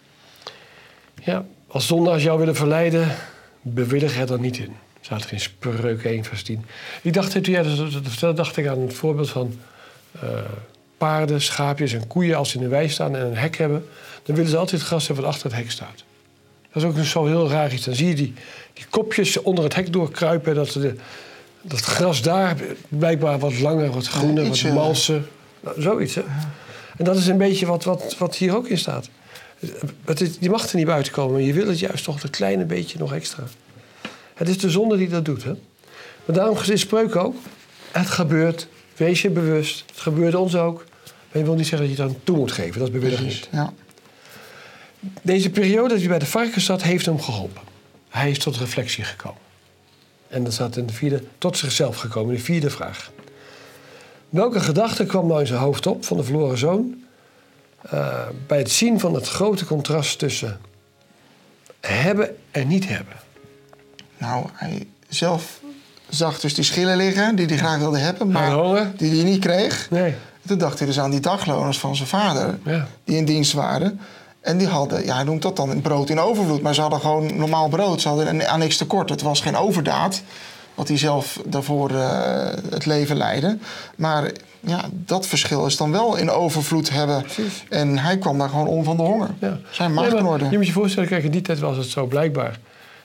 Ja, 1.23 1.43
als 1.73 1.87
zondaars 1.87 2.23
jou 2.23 2.39
willen 2.39 2.55
verleiden, 2.55 3.15
bewillig 3.61 4.17
er 4.17 4.25
dan 4.25 4.41
niet 4.41 4.57
in. 4.57 4.73
Staat 5.01 5.23
er 5.23 5.33
in 5.33 5.39
Spreuken 5.39 6.09
1 6.09 6.23
vers 6.23 6.43
10. 6.43 6.65
Ik 7.01 7.13
dacht, 7.13 7.31
toen 7.31 7.41
jij 7.41 7.65
dat 8.19 8.37
dacht 8.37 8.57
ik 8.57 8.67
aan 8.67 8.79
het 8.79 8.93
voorbeeld 8.93 9.29
van 9.29 9.59
eh, 10.21 10.29
paarden, 10.97 11.41
schaapjes 11.41 11.93
en 11.93 12.07
koeien. 12.07 12.37
Als 12.37 12.49
ze 12.49 12.57
in 12.57 12.63
de 12.63 12.69
wei 12.69 12.89
staan 12.89 13.15
en 13.15 13.25
een 13.25 13.37
hek 13.37 13.57
hebben, 13.57 13.85
dan 14.23 14.35
willen 14.35 14.51
ze 14.51 14.57
altijd 14.57 14.79
het 14.79 14.89
gras 14.89 15.07
hebben 15.07 15.25
wat 15.25 15.33
achter 15.33 15.49
het 15.49 15.59
hek 15.59 15.71
staat. 15.71 16.03
Dat 16.71 16.83
is 16.83 16.89
ook 16.89 16.97
zo 17.05 17.25
heel 17.25 17.49
raar 17.49 17.73
iets. 17.73 17.85
Dan 17.85 17.95
zie 17.95 18.07
je 18.07 18.15
die, 18.15 18.33
die 18.73 18.85
kopjes 18.89 19.41
onder 19.41 19.63
het 19.63 19.75
hek 19.75 19.93
doorkruipen. 19.93 20.55
Dat, 20.55 20.71
de, 20.71 20.95
dat 21.61 21.79
gras 21.79 22.21
daar 22.21 22.55
blijkbaar 22.87 23.39
wat 23.39 23.59
langer, 23.59 23.91
wat 23.91 24.07
groener, 24.07 24.43
Ja, 24.43 24.49
wat 24.49 24.57
ietsje- 24.57 24.73
malser. 24.73 25.21
Nou, 25.59 25.81
zoiets, 25.81 26.15
hè? 26.15 26.21
En 26.97 27.03
dat 27.05 27.15
is 27.15 27.27
een 27.27 27.37
beetje 27.37 27.65
wat, 27.65 27.83
wat, 27.83 28.15
wat 28.17 28.35
hier 28.35 28.55
ook 28.55 28.67
in 28.67 28.77
staat. 28.77 29.09
Het 30.05 30.21
is, 30.21 30.29
je 30.39 30.49
mag 30.49 30.69
er 30.69 30.77
niet 30.77 30.85
buiten 30.85 31.13
komen, 31.13 31.43
je 31.43 31.53
wil 31.53 31.67
het 31.67 31.79
juist 31.79 32.03
toch 32.03 32.23
een 32.23 32.29
kleine 32.29 32.65
beetje 32.65 32.97
nog 32.97 33.13
extra. 33.13 33.43
Het 34.33 34.49
is 34.49 34.57
de 34.57 34.69
zonde 34.69 34.97
die 34.97 35.09
dat 35.09 35.25
doet, 35.25 35.43
hè? 35.43 35.53
Maar 36.25 36.35
daarom 36.35 36.57
is 36.69 36.81
spreuk 36.81 37.15
ook. 37.15 37.35
Het 37.91 38.07
gebeurt, 38.07 38.67
wees 38.95 39.21
je 39.21 39.29
bewust. 39.29 39.83
Het 39.87 39.99
gebeurt 39.99 40.35
ons 40.35 40.55
ook. 40.55 40.85
Maar 41.03 41.41
je 41.41 41.43
wil 41.43 41.55
niet 41.55 41.67
zeggen 41.67 41.87
dat 41.87 41.97
je 41.97 42.03
het 42.03 42.11
aan 42.11 42.19
toe 42.23 42.37
moet 42.37 42.51
geven. 42.51 42.79
Dat 42.79 42.87
is 42.87 42.93
bewilliging 42.93 43.27
niet. 43.27 43.49
Ja. 43.51 43.73
Deze 45.21 45.49
periode 45.49 45.89
dat 45.89 45.99
hij 45.99 46.07
bij 46.07 46.19
de 46.19 46.25
varkens 46.25 46.65
zat, 46.65 46.83
heeft 46.83 47.05
hem 47.05 47.21
geholpen. 47.21 47.61
Hij 48.09 48.31
is 48.31 48.39
tot 48.39 48.57
reflectie 48.57 49.03
gekomen. 49.03 49.41
En 50.27 50.43
dat 50.43 50.53
staat 50.53 50.77
in 50.77 50.85
de 50.85 50.93
vierde, 50.93 51.23
tot 51.37 51.57
zichzelf 51.57 51.97
gekomen, 51.97 52.35
de 52.35 52.41
vierde 52.41 52.69
vraag. 52.69 53.11
Welke 54.33 54.59
gedachte 54.59 55.05
kwam 55.05 55.27
nou 55.27 55.39
in 55.39 55.47
zijn 55.47 55.59
hoofd 55.59 55.87
op 55.87 56.05
van 56.05 56.17
de 56.17 56.23
verloren 56.23 56.57
zoon... 56.57 56.95
eh, 57.81 58.07
bij 58.47 58.57
het 58.57 58.71
zien 58.71 58.99
van 58.99 59.13
het 59.13 59.27
grote 59.27 59.65
contrast 59.65 60.19
tussen 60.19 60.59
hebben 61.79 62.35
en 62.51 62.67
niet 62.67 62.87
hebben? 62.87 63.15
Nou, 64.17 64.45
hij 64.53 64.87
zelf 65.09 65.59
zag 66.09 66.39
dus 66.39 66.53
die 66.53 66.63
schillen 66.63 66.97
liggen 66.97 67.35
die 67.35 67.45
hij 67.45 67.57
graag 67.57 67.77
wilde 67.77 67.97
hebben, 67.97 68.31
maar 68.31 68.91
die 68.97 69.15
hij 69.15 69.23
niet 69.23 69.39
kreeg. 69.39 69.87
Nee. 69.89 70.13
Toen 70.47 70.57
dacht 70.57 70.77
hij 70.77 70.87
dus 70.87 70.99
aan 70.99 71.11
die 71.11 71.19
dagloners 71.19 71.79
van 71.79 71.95
zijn 71.95 72.07
vader, 72.07 72.59
Ja. 72.65 72.87
die 73.03 73.17
in 73.17 73.25
dienst 73.25 73.53
waren. 73.53 73.99
En 74.41 74.57
die 74.57 74.67
hadden, 74.67 75.05
ja, 75.05 75.15
hij 75.15 75.23
noemt 75.23 75.41
dat 75.41 75.55
dan 75.55 75.81
brood 75.81 76.09
in 76.09 76.19
overvloed. 76.19 76.61
Maar 76.61 76.73
ze 76.73 76.81
hadden 76.81 76.99
gewoon 76.99 77.37
normaal 77.37 77.67
brood. 77.69 78.01
Ze 78.01 78.07
hadden 78.07 78.49
aan 78.49 78.59
niks 78.59 78.77
tekort. 78.77 79.09
Het 79.09 79.21
was 79.21 79.41
geen 79.41 79.55
overdaad, 79.55 80.21
wat 80.75 80.87
hij 80.87 80.97
zelf 80.97 81.41
daarvoor 81.45 81.89
eh, 81.89 82.45
het 82.69 82.85
leven 82.85 83.15
leidde. 83.15 83.57
Maar 83.95 84.31
ja, 84.59 84.89
dat 84.91 85.27
verschil 85.27 85.65
is 85.65 85.77
dan 85.77 85.91
wel 85.91 86.15
in 86.15 86.29
overvloed 86.29 86.89
hebben. 86.89 87.21
Precies. 87.21 87.63
En 87.69 87.97
hij 87.97 88.17
kwam 88.17 88.37
daar 88.37 88.49
gewoon 88.49 88.67
om 88.67 88.83
van 88.83 88.97
de 88.97 89.03
honger. 89.03 89.29
Ja. 89.39 89.59
Zijn 89.71 89.93
maag 89.93 90.13
in 90.13 90.25
orde. 90.25 90.49
Je 90.49 90.57
moet 90.57 90.67
je 90.67 90.73
voorstellen, 90.73 91.09
kijk, 91.09 91.23
in 91.23 91.31
die 91.31 91.41
tijd 91.41 91.59
was 91.59 91.77
het 91.77 91.87
zo 91.87 92.05
blijkbaar... 92.05 92.59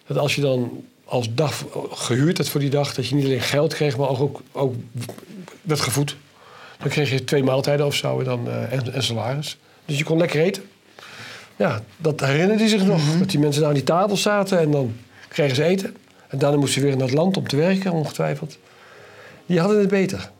dat 0.07 0.19
als 0.19 0.35
je 0.35 0.41
dan 0.41 0.71
als 1.05 1.35
dag 1.35 1.65
gehuurd 1.91 2.37
had 2.37 2.49
voor 2.49 2.61
die 2.61 2.71
dag... 2.71 2.95
dat 2.95 3.09
je 3.09 3.15
niet 3.15 3.25
alleen 3.25 3.41
geld 3.41 3.75
kreeg, 3.75 3.97
maar 3.97 4.21
ook, 4.21 4.41
ook 4.53 4.75
werd 5.63 5.81
gevoed. 5.81 6.17
Dan 6.79 6.89
kreeg 6.89 7.11
je 7.11 7.25
twee 7.25 7.43
maaltijden 7.43 7.87
of 7.87 7.95
zo 7.95 8.19
en, 8.19 8.25
dan, 8.25 8.49
eh, 8.49 8.73
en, 8.73 8.93
en 8.93 9.03
salaris. 9.03 9.59
Dus 9.85 9.99
je 9.99 10.05
kon 10.05 10.19
lekker 10.19 10.41
eten. 10.41 10.63
Ja, 11.57 11.83
dat 11.97 12.21
herinnerde 12.21 12.63
hij 12.63 12.69
zich 12.69 12.85
nog. 12.85 13.07
Mhm. 13.07 13.19
Dat 13.19 13.31
die 13.31 13.41
mensen 13.41 13.61
daar 13.61 13.71
aan 13.71 13.77
die 13.77 13.85
tafel 13.85 14.17
zaten 14.17 14.59
en 14.59 14.71
dan 14.71 14.97
kregen 15.29 15.57
ze 15.57 15.65
eten. 15.65 15.97
En 16.29 16.39
daarna 16.39 16.57
moesten 16.57 16.81
ze 16.81 16.87
weer 16.87 16.97
naar 16.97 17.07
het 17.07 17.17
land 17.17 17.37
om 17.37 17.49
te 17.49 17.57
werken, 17.57 17.93
ongetwijfeld. 17.93 18.59
Die 19.47 19.61
hadden 19.61 19.79
het 19.79 19.89
beter. 19.89 20.31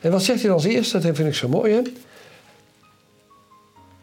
En 0.00 0.10
wat 0.10 0.22
zegt 0.22 0.38
hij 0.38 0.48
dan 0.48 0.56
als 0.56 0.66
eerste? 0.66 0.98
Dat 0.98 1.16
vind 1.16 1.28
ik 1.28 1.34
zo 1.34 1.48
mooi, 1.48 1.72
hè? 1.72 1.80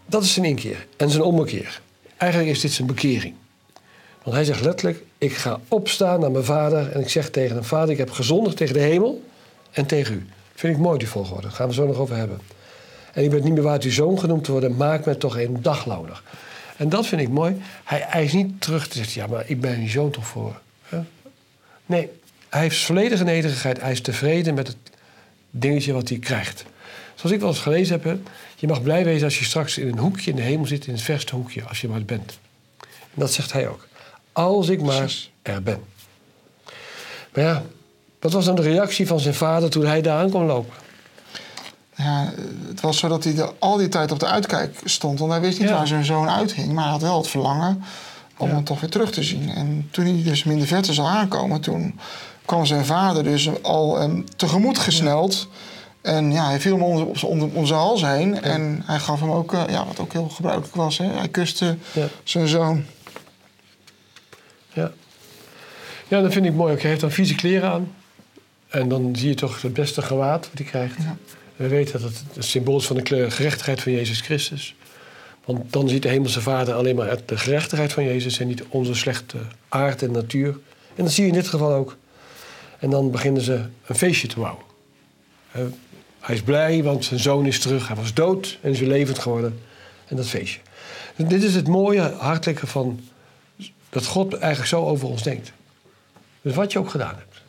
Dat 0.06 0.24
is 0.24 0.34
zijn 0.34 0.46
inkeer 0.46 0.88
en 0.98 1.10
zijn 1.10 1.24
ommekeer. 1.24 1.82
Eigenlijk 2.18 2.52
is 2.52 2.62
dit 2.62 2.72
zijn 2.72 2.88
bekering. 2.88 3.34
Want 4.24 4.36
hij 4.36 4.46
zegt 4.46 4.62
letterlijk: 4.62 5.04
Ik 5.18 5.34
ga 5.34 5.60
opstaan 5.68 6.20
naar 6.20 6.32
mijn 6.32 6.44
vader 6.44 6.92
en 6.92 7.02
ik 7.02 7.10
zeg 7.10 7.30
tegen 7.30 7.56
hem: 7.56 7.64
Vader, 7.64 7.90
ik 7.90 7.98
heb 7.98 8.12
gezondigd 8.12 8.58
tegen 8.58 8.74
de 8.74 8.80
hemel 8.80 9.24
en 9.72 9.86
tegen 9.86 10.16
u. 10.16 10.28
Vind 10.56 10.76
ik 10.76 10.82
mooi, 10.82 10.98
die 10.98 11.08
volgorde. 11.08 11.42
Daar 11.42 11.52
gaan 11.52 11.68
we 11.68 11.74
zo 11.74 11.88
nog 11.88 11.98
over 11.98 12.16
hebben. 12.16 12.40
En 13.14 13.24
ik 13.24 13.30
ben 13.30 13.44
niet 13.44 13.54
meer 13.54 13.64
waard 13.64 13.84
uw 13.84 13.92
zoon 13.92 14.20
genoemd 14.20 14.44
te 14.44 14.52
worden, 14.52 14.76
maak 14.76 15.06
me 15.06 15.18
toch 15.18 15.38
een 15.38 15.62
dagloner. 15.62 16.22
En 16.78 16.90
dat 16.90 17.06
vind 17.06 17.22
ik 17.22 17.30
mooi. 17.30 17.62
Hij, 17.84 18.04
hij 18.08 18.24
is 18.24 18.34
niet 18.34 18.62
terug 18.62 18.88
te 18.88 18.98
zeggen: 18.98 19.22
Ja, 19.22 19.28
maar 19.28 19.44
ik 19.48 19.62
ben 19.62 19.80
uw 19.80 19.88
zoon 19.88 20.12
toch 20.12 20.28
voor. 20.28 20.60
Nee, 21.86 22.10
hij 22.50 22.62
heeft 22.62 22.84
volledige 22.86 23.24
nederigheid. 23.24 23.82
Hij 23.82 23.92
is 23.92 24.02
tevreden 24.02 24.54
met 24.54 24.68
het 24.68 24.78
dingetje 25.50 25.94
wat 25.94 26.10
hij 26.10 26.18
krijgt. 26.20 26.66
Zoals 27.16 27.36
ik 27.36 27.40
wel 27.40 27.50
eens 27.50 27.60
gelezen 27.60 27.94
heb, 27.94 28.04
hè, 28.04 28.16
je 28.56 28.68
mag 28.68 28.82
blij 28.84 29.04
wezen 29.04 29.26
als 29.26 29.40
je 29.40 29.46
straks 29.46 29.78
in 29.78 29.88
een 29.88 29.98
hoekje 29.98 30.30
in 30.30 30.36
de 30.36 30.42
hemel 30.42 30.66
zit, 30.66 30.88
in 30.88 30.94
het 30.94 31.02
verste 31.02 31.36
hoekje, 31.36 31.64
als 31.64 31.82
je 31.82 31.88
maar 31.88 32.04
bent. 32.04 32.40
En 32.82 32.88
dat 33.14 33.34
zegt 33.34 33.52
hij 33.54 33.68
ook. 33.68 33.88
Als 34.32 34.70
ik 34.70 34.82
maar 34.82 35.16
er 35.42 35.64
ben. 35.64 35.84
Maar 37.34 37.44
ja, 37.44 37.64
wat 38.20 38.32
was 38.32 38.46
dan 38.46 38.56
de 38.56 38.62
reactie 38.62 39.08
van 39.08 39.20
zijn 39.20 39.34
vader 39.34 39.70
toen 39.70 39.86
hij 39.86 40.02
daar 40.02 40.18
aan 40.20 40.30
kwam 40.30 40.46
lopen? 40.46 40.74
Ja, 41.96 42.34
het 42.68 42.82
was 42.82 42.98
zo 42.98 43.08
dat 43.08 43.24
hij 43.24 43.34
de, 43.34 43.52
al 43.60 43.78
die 43.78 43.88
tijd 43.90 44.12
op 44.12 44.20
de 44.20 44.26
uitkijk 44.26 44.80
stond. 44.84 45.20
Want 45.20 45.32
hij 45.32 45.42
wist 45.42 45.60
niet 45.60 45.70
Ja. 45.70 45.76
waar 45.76 45.88
zijn 45.88 46.06
zoon 46.06 46.30
uitging. 46.30 46.74
Maar 46.74 46.84
hij 46.84 46.92
had 46.92 47.02
wel 47.02 47.18
het 47.18 47.28
verlangen 47.28 47.84
om 48.42 48.48
Ja. 48.48 48.54
hem 48.56 48.64
toch 48.64 48.80
weer 48.80 48.90
terug 48.90 49.12
te 49.12 49.24
zien. 49.24 49.50
En 49.50 49.88
toen 49.92 50.06
hij 50.06 50.24
dus 50.24 50.44
hem 50.44 50.52
in 50.54 50.60
de 50.60 50.68
verte 50.68 50.94
zou 50.94 51.08
aankomen... 51.08 51.62
toen 51.62 52.00
kwam 52.46 52.66
zijn 52.66 52.86
vader 52.86 53.24
dus 53.24 53.50
al 53.62 54.00
hem 54.00 54.26
tegemoet 54.36 54.80
gesneld. 54.80 55.48
En 56.02 56.32
ja, 56.32 56.46
hij 56.48 56.60
viel 56.60 56.74
hem 56.74 56.84
om, 56.84 57.02
om, 57.02 57.42
om, 57.42 57.52
om 57.54 57.66
zijn 57.66 57.80
hals 57.80 58.02
heen. 58.02 58.42
En 58.42 58.82
hij 58.86 59.00
gaf 59.00 59.20
hem 59.20 59.32
ook, 59.32 59.54
eh, 59.54 59.64
ja, 59.70 59.86
wat 59.86 60.00
ook 60.00 60.14
heel 60.14 60.30
gebruikelijk 60.30 60.76
was... 60.76 60.98
Hè? 60.98 61.06
hij 61.06 61.28
kuste 61.30 61.78
Ja. 61.94 62.08
zijn 62.24 62.48
zoon. 62.48 62.84
Ja. 64.74 64.92
ja, 66.08 66.22
dat 66.22 66.34
vind 66.34 66.46
ik 66.46 66.54
mooi. 66.54 66.74
ook. 66.74 66.80
Hij 66.80 66.90
heeft 66.90 67.02
dan 67.02 67.12
vieze 67.12 67.36
kleren 67.36 67.72
aan. 67.72 67.92
En 68.70 68.90
dan 68.90 69.16
zie 69.16 69.28
je 69.30 69.36
toch 69.36 69.62
het 69.62 69.74
beste 69.74 70.02
gewaad 70.02 70.50
wat 70.50 70.58
hij 70.58 70.68
krijgt. 70.68 70.96
Ja. 70.98 71.16
We 71.56 71.68
weten 71.68 72.02
dat 72.02 72.10
het 72.10 72.24
het 72.34 72.46
symbool 72.46 72.78
is 72.78 72.86
van 72.86 72.96
de 72.96 73.02
kleur- 73.02 73.32
gerechtigheid 73.32 73.82
van 73.82 73.92
Jezus 73.92 74.22
Christus. 74.22 74.76
Want 75.46 75.74
dan 75.74 75.90
ziet 75.90 76.02
de 76.02 76.10
hemelse 76.10 76.42
vader 76.42 76.74
alleen 76.74 76.96
maar 76.96 77.18
de 77.26 77.38
gerechtigheid 77.38 77.94
van 77.94 78.04
Jezus... 78.04 78.40
en 78.40 78.48
niet 78.48 78.64
onze 78.70 78.96
slechte 78.96 79.38
aard 79.70 80.02
en 80.02 80.12
natuur. 80.12 80.60
En 80.96 81.04
dat 81.04 81.12
zie 81.12 81.24
je 81.24 81.30
in 81.30 81.36
dit 81.36 81.48
geval 81.48 81.74
ook. 81.74 81.98
En 82.80 82.90
dan 82.90 83.12
beginnen 83.12 83.42
ze 83.42 83.66
een 83.86 83.96
feestje 83.96 84.28
te 84.28 84.40
bouwen. 84.40 84.64
Hij 86.20 86.36
is 86.36 86.42
blij, 86.42 86.84
want 86.84 87.06
zijn 87.06 87.20
zoon 87.20 87.46
is 87.46 87.60
terug. 87.60 87.88
Hij 87.88 87.96
was 87.96 88.14
dood 88.14 88.58
en 88.62 88.72
is 88.72 88.80
levend 88.80 89.20
geworden. 89.20 89.60
En 90.08 90.16
dat 90.16 90.28
feestje. 90.28 90.60
Dit 91.16 91.44
is 91.44 91.56
het 91.56 91.68
mooie, 91.68 92.02
hartelijke 92.02 92.68
van... 92.68 93.00
dat 93.90 94.06
God 94.06 94.34
eigenlijk 94.34 94.70
zo 94.70 94.86
over 94.86 95.08
ons 95.08 95.24
denkt. 95.24 95.52
Dus 96.42 96.56
wat 96.56 96.72
je 96.72 96.80
ook 96.80 96.90
gedaan 96.90 97.16
hebt. 97.16 97.42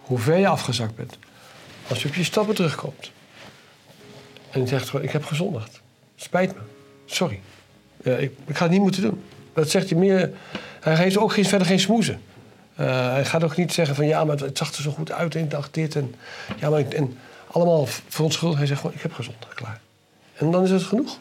Hoe 0.00 0.18
ver 0.18 0.38
je 0.38 0.48
afgezakt 0.48 0.96
bent. 0.96 1.18
Als 1.88 2.02
je 2.02 2.08
op 2.08 2.14
je 2.14 2.24
stappen 2.24 2.54
terugkomt. 2.54 3.10
En 4.50 4.60
je 4.60 4.66
zegt 4.66 4.94
ik 4.94 5.10
heb 5.10 5.24
gezondigd. 5.24 5.80
Spijt 6.16 6.54
me. 6.54 6.60
Sorry. 7.10 7.40
Ik, 8.02 8.32
ik 8.46 8.56
ga 8.56 8.62
het 8.62 8.72
niet 8.72 8.80
moeten 8.80 9.02
doen. 9.02 9.22
Dat 9.54 9.70
zegt 9.70 9.90
hij 9.90 9.98
meer... 9.98 10.30
Hij 10.80 10.96
geeft 10.96 11.18
ook 11.18 11.32
geen, 11.32 11.44
verder 11.44 11.66
geen 11.66 11.80
smoezen. 11.80 12.20
Eh, 12.74 13.10
hij 13.12 13.24
gaat 13.24 13.44
ook 13.44 13.56
niet 13.56 13.72
zeggen 13.72 13.94
van... 13.94 14.06
ja, 14.06 14.24
maar 14.24 14.36
het, 14.36 14.58
zag 14.58 14.74
er 14.74 14.82
zo 14.82 14.90
goed 14.90 15.12
uit 15.12 15.34
en 15.34 15.42
ik 15.42 15.50
dacht 15.50 15.74
dit. 15.74 15.96
En, 15.96 16.14
ja, 16.60 16.70
maar 16.70 16.80
ik, 16.80 16.94
en 16.94 17.18
allemaal 17.50 17.86
verontschuldigd. 18.08 18.58
Hij 18.58 18.68
zegt 18.68 18.80
gewoon, 18.80 18.96
ik 18.96 19.02
heb 19.02 19.12
gezondigd. 19.12 19.54
Klaar. 19.54 19.80
En 20.36 20.50
dan 20.50 20.64
is 20.64 20.70
het 20.70 20.82
genoeg. 20.82 21.18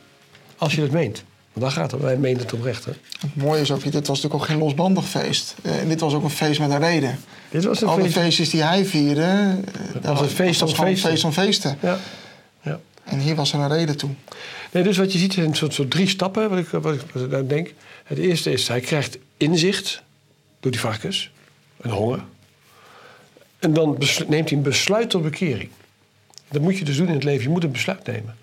Als 0.58 0.76
je 0.76 0.82
het 0.82 0.92
meent. 0.92 1.24
Want 1.54 1.66
daar 1.66 1.72
gaat 1.82 1.92
het. 1.92 2.02
Wij 2.02 2.18
menen 2.18 2.42
het 2.42 2.54
oprecht. 2.54 2.86
Hè. 2.86 2.92
Het 3.20 3.36
mooie 3.36 3.62
is 3.62 3.72
ook, 3.72 3.84
dit 3.84 3.94
was 3.94 4.08
natuurlijk 4.08 4.34
ook 4.34 4.46
geen 4.46 4.58
losbandig 4.58 5.06
feest. 5.06 5.56
Eh, 5.64 5.80
en 5.80 5.88
dit 5.88 6.00
was 6.00 6.14
ook 6.14 6.24
een 6.24 6.30
feest 6.30 6.60
met 6.60 6.70
een 6.72 6.80
reden. 6.80 7.20
Dit 7.50 7.66
was 7.66 7.82
een 7.82 7.88
Al 7.88 7.96
de 7.96 8.02
feest. 8.02 8.14
feestjes 8.14 8.50
die 8.50 8.64
hij 8.64 8.86
vierde... 8.86 9.22
eh, 9.22 9.94
dat 9.94 10.04
was 10.04 10.22
een 10.22 10.28
feest 10.30 10.60
dat 10.60 10.70
om 10.70 10.76
was 10.76 10.86
feesten. 10.86 11.10
feest 11.10 11.24
om 11.24 11.32
feesten. 11.32 11.78
Ja. 11.82 11.98
ja. 12.62 12.80
En 13.08 13.20
hier 13.20 13.36
was 13.36 13.54
er 13.54 13.60
een 13.60 13.68
reden 13.68 13.98
toe. 13.98 14.10
Nee, 14.72 14.84
dus 14.84 14.98
wat 14.98 15.12
je 15.14 15.20
ziet 15.20 15.34
zijn 15.34 15.56
soort, 15.56 15.74
soort 15.74 15.92
drie 15.92 16.08
stappen, 16.08 16.50
wat 16.50 16.60
ik, 16.60 16.68
wat, 16.68 16.94
ik, 16.94 17.02
wat 17.14 17.40
ik 17.42 17.50
denk. 17.50 17.74
Het 18.04 18.18
eerste 18.18 18.52
is, 18.52 18.68
hij 18.68 18.80
krijgt 18.80 19.18
inzicht 19.38 20.02
door 20.60 20.72
die 20.72 20.80
varkens, 20.80 21.32
een 21.82 21.92
honger. 21.92 22.24
En 23.60 23.74
dan 23.74 23.98
neemt 24.28 24.50
hij 24.50 24.58
een 24.58 24.64
besluit 24.64 25.10
tot 25.10 25.22
bekering. 25.24 25.70
Dat 26.50 26.62
moet 26.62 26.78
je 26.78 26.86
dus 26.86 26.98
doen 26.98 27.08
in 27.08 27.14
het 27.14 27.24
leven, 27.24 27.44
je 27.44 27.50
moet 27.50 27.64
een 27.64 27.72
besluit 27.72 28.06
nemen. 28.06 28.36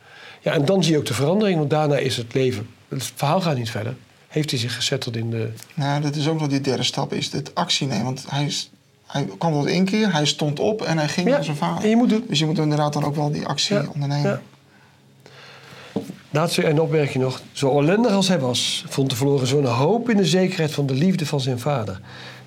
Ja, 0.42 0.52
en 0.52 0.64
dan 0.64 0.82
zie 0.82 0.92
je 0.92 0.98
ook 0.98 1.06
de 1.06 1.14
verandering, 1.14 1.58
want 1.58 1.70
daarna 1.70 1.96
is 1.96 2.16
het 2.16 2.34
leven... 2.34 2.68
Het 2.88 3.12
verhaal 3.14 3.40
gaat 3.40 3.56
niet 3.56 3.70
verder. 3.70 3.96
Heeft 4.28 4.50
hij 4.50 4.58
zich 4.58 4.74
gezetteld 4.74 5.16
in 5.16 5.30
de... 5.30 5.50
Nou, 5.74 6.02
dat 6.02 6.16
is 6.16 6.28
ook 6.28 6.38
nog 6.40 6.48
die 6.48 6.60
derde 6.60 6.82
stap, 6.82 7.12
is 7.12 7.32
het 7.32 7.54
actie 7.54 7.86
nemen. 7.86 8.04
Want 8.04 8.24
hij, 8.28 8.44
is- 8.44 8.70
hij 9.06 9.28
kwam 9.38 9.52
tot 9.52 9.66
inkeer, 9.66 10.12
hij 10.12 10.24
stond 10.26 10.60
op 10.60 10.82
en 10.82 10.98
hij 10.98 11.08
ging 11.08 11.28
Ja, 11.28 11.34
naar 11.34 11.44
zijn 11.44 11.56
vader. 11.56 11.82
en 11.84 11.88
je 11.88 11.96
moet 11.96 12.08
doen. 12.08 12.24
Dus 12.28 12.38
je 12.38 12.46
moet 12.46 12.58
inderdaad 12.58 12.92
dan 12.92 13.04
ook 13.04 13.14
wel 13.16 13.30
die 13.32 13.46
actie 13.46 13.76
Ja, 13.76 13.86
ondernemen. 13.94 14.30
ja. 14.30 14.40
Laatste 16.34 16.66
een 16.66 16.80
opmerking 16.80 17.24
nog. 17.24 17.42
Zo 17.52 17.78
ellendig 17.80 18.12
als 18.12 18.28
hij 18.28 18.38
was, 18.38 18.84
vond 18.88 19.10
de 19.10 19.16
verloren 19.16 19.46
zoon 19.46 19.64
hoop 19.64 20.10
in 20.10 20.16
de 20.16 20.24
zekerheid 20.24 20.72
van 20.72 20.86
de 20.86 20.94
liefde 20.94 21.26
van 21.26 21.40
zijn 21.40 21.58
vader. 21.58 22.00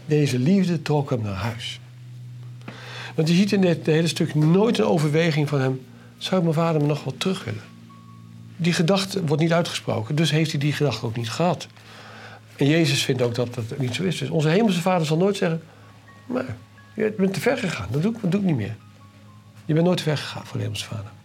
Deze 0.06 0.40
liefde 0.40 0.82
trok 0.82 1.10
hem 1.10 1.22
naar 1.22 1.34
huis. 1.34 1.80
Want 3.16 3.28
je 3.28 3.34
ziet 3.34 3.52
in 3.52 3.62
dit 3.62 3.86
hele 3.86 4.08
stuk 4.08 4.36
nooit 4.36 4.78
een 4.78 4.86
overweging 4.86 5.50
van 5.50 5.62
hem... 5.62 5.86
zou 6.18 6.42
mijn 6.42 6.54
vader 6.54 6.82
me 6.82 6.88
nog 6.88 7.04
wel 7.04 7.14
terug 7.18 7.44
willen? 7.44 7.62
Die 8.58 8.74
gedachte 8.74 9.26
wordt 9.26 9.42
niet 9.42 9.54
uitgesproken, 9.54 10.16
dus 10.16 10.32
heeft 10.32 10.52
hij 10.52 10.60
die 10.60 10.74
gedachte 10.74 11.06
ook 11.06 11.16
niet 11.16 11.30
gehad. 11.30 11.68
En 12.56 12.68
Jezus 12.68 13.04
vindt 13.04 13.22
ook 13.22 13.36
dat 13.36 13.54
dat 13.54 13.78
niet 13.78 13.96
zo 13.96 14.04
is. 14.04 14.18
Dus 14.18 14.30
onze 14.30 14.50
hemelse 14.50 14.82
vader 14.82 15.08
zal 15.08 15.18
nooit 15.18 15.38
zeggen... 15.38 15.62
nee, 16.26 16.44
je 16.96 17.14
bent 17.18 17.34
te 17.34 17.42
ver 17.42 17.58
gegaan, 17.58 17.88
dat 17.92 18.02
doe 18.02 18.16
ik, 18.16 18.22
dat 18.22 18.32
doe 18.32 18.40
ik 18.40 18.46
niet 18.46 18.56
meer. 18.56 18.76
Je 19.66 19.74
bent 19.74 19.86
nooit 19.86 19.98
te 19.98 20.04
ver 20.04 20.18
gegaan 20.18 20.46
voor 20.46 20.58
de 20.58 20.64
hemelse 20.64 20.86
vader. 20.86 21.16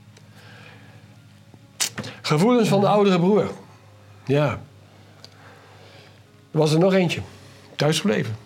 Gevoelens 2.22 2.68
van 2.68 2.80
de 2.80 2.88
oudere 2.88 3.18
broer. 3.18 3.50
Ja. 4.26 4.48
Er 6.50 6.58
was 6.58 6.72
er 6.72 6.78
nog 6.78 6.92
eentje, 6.94 7.20
thuisgebleven. 7.76 8.36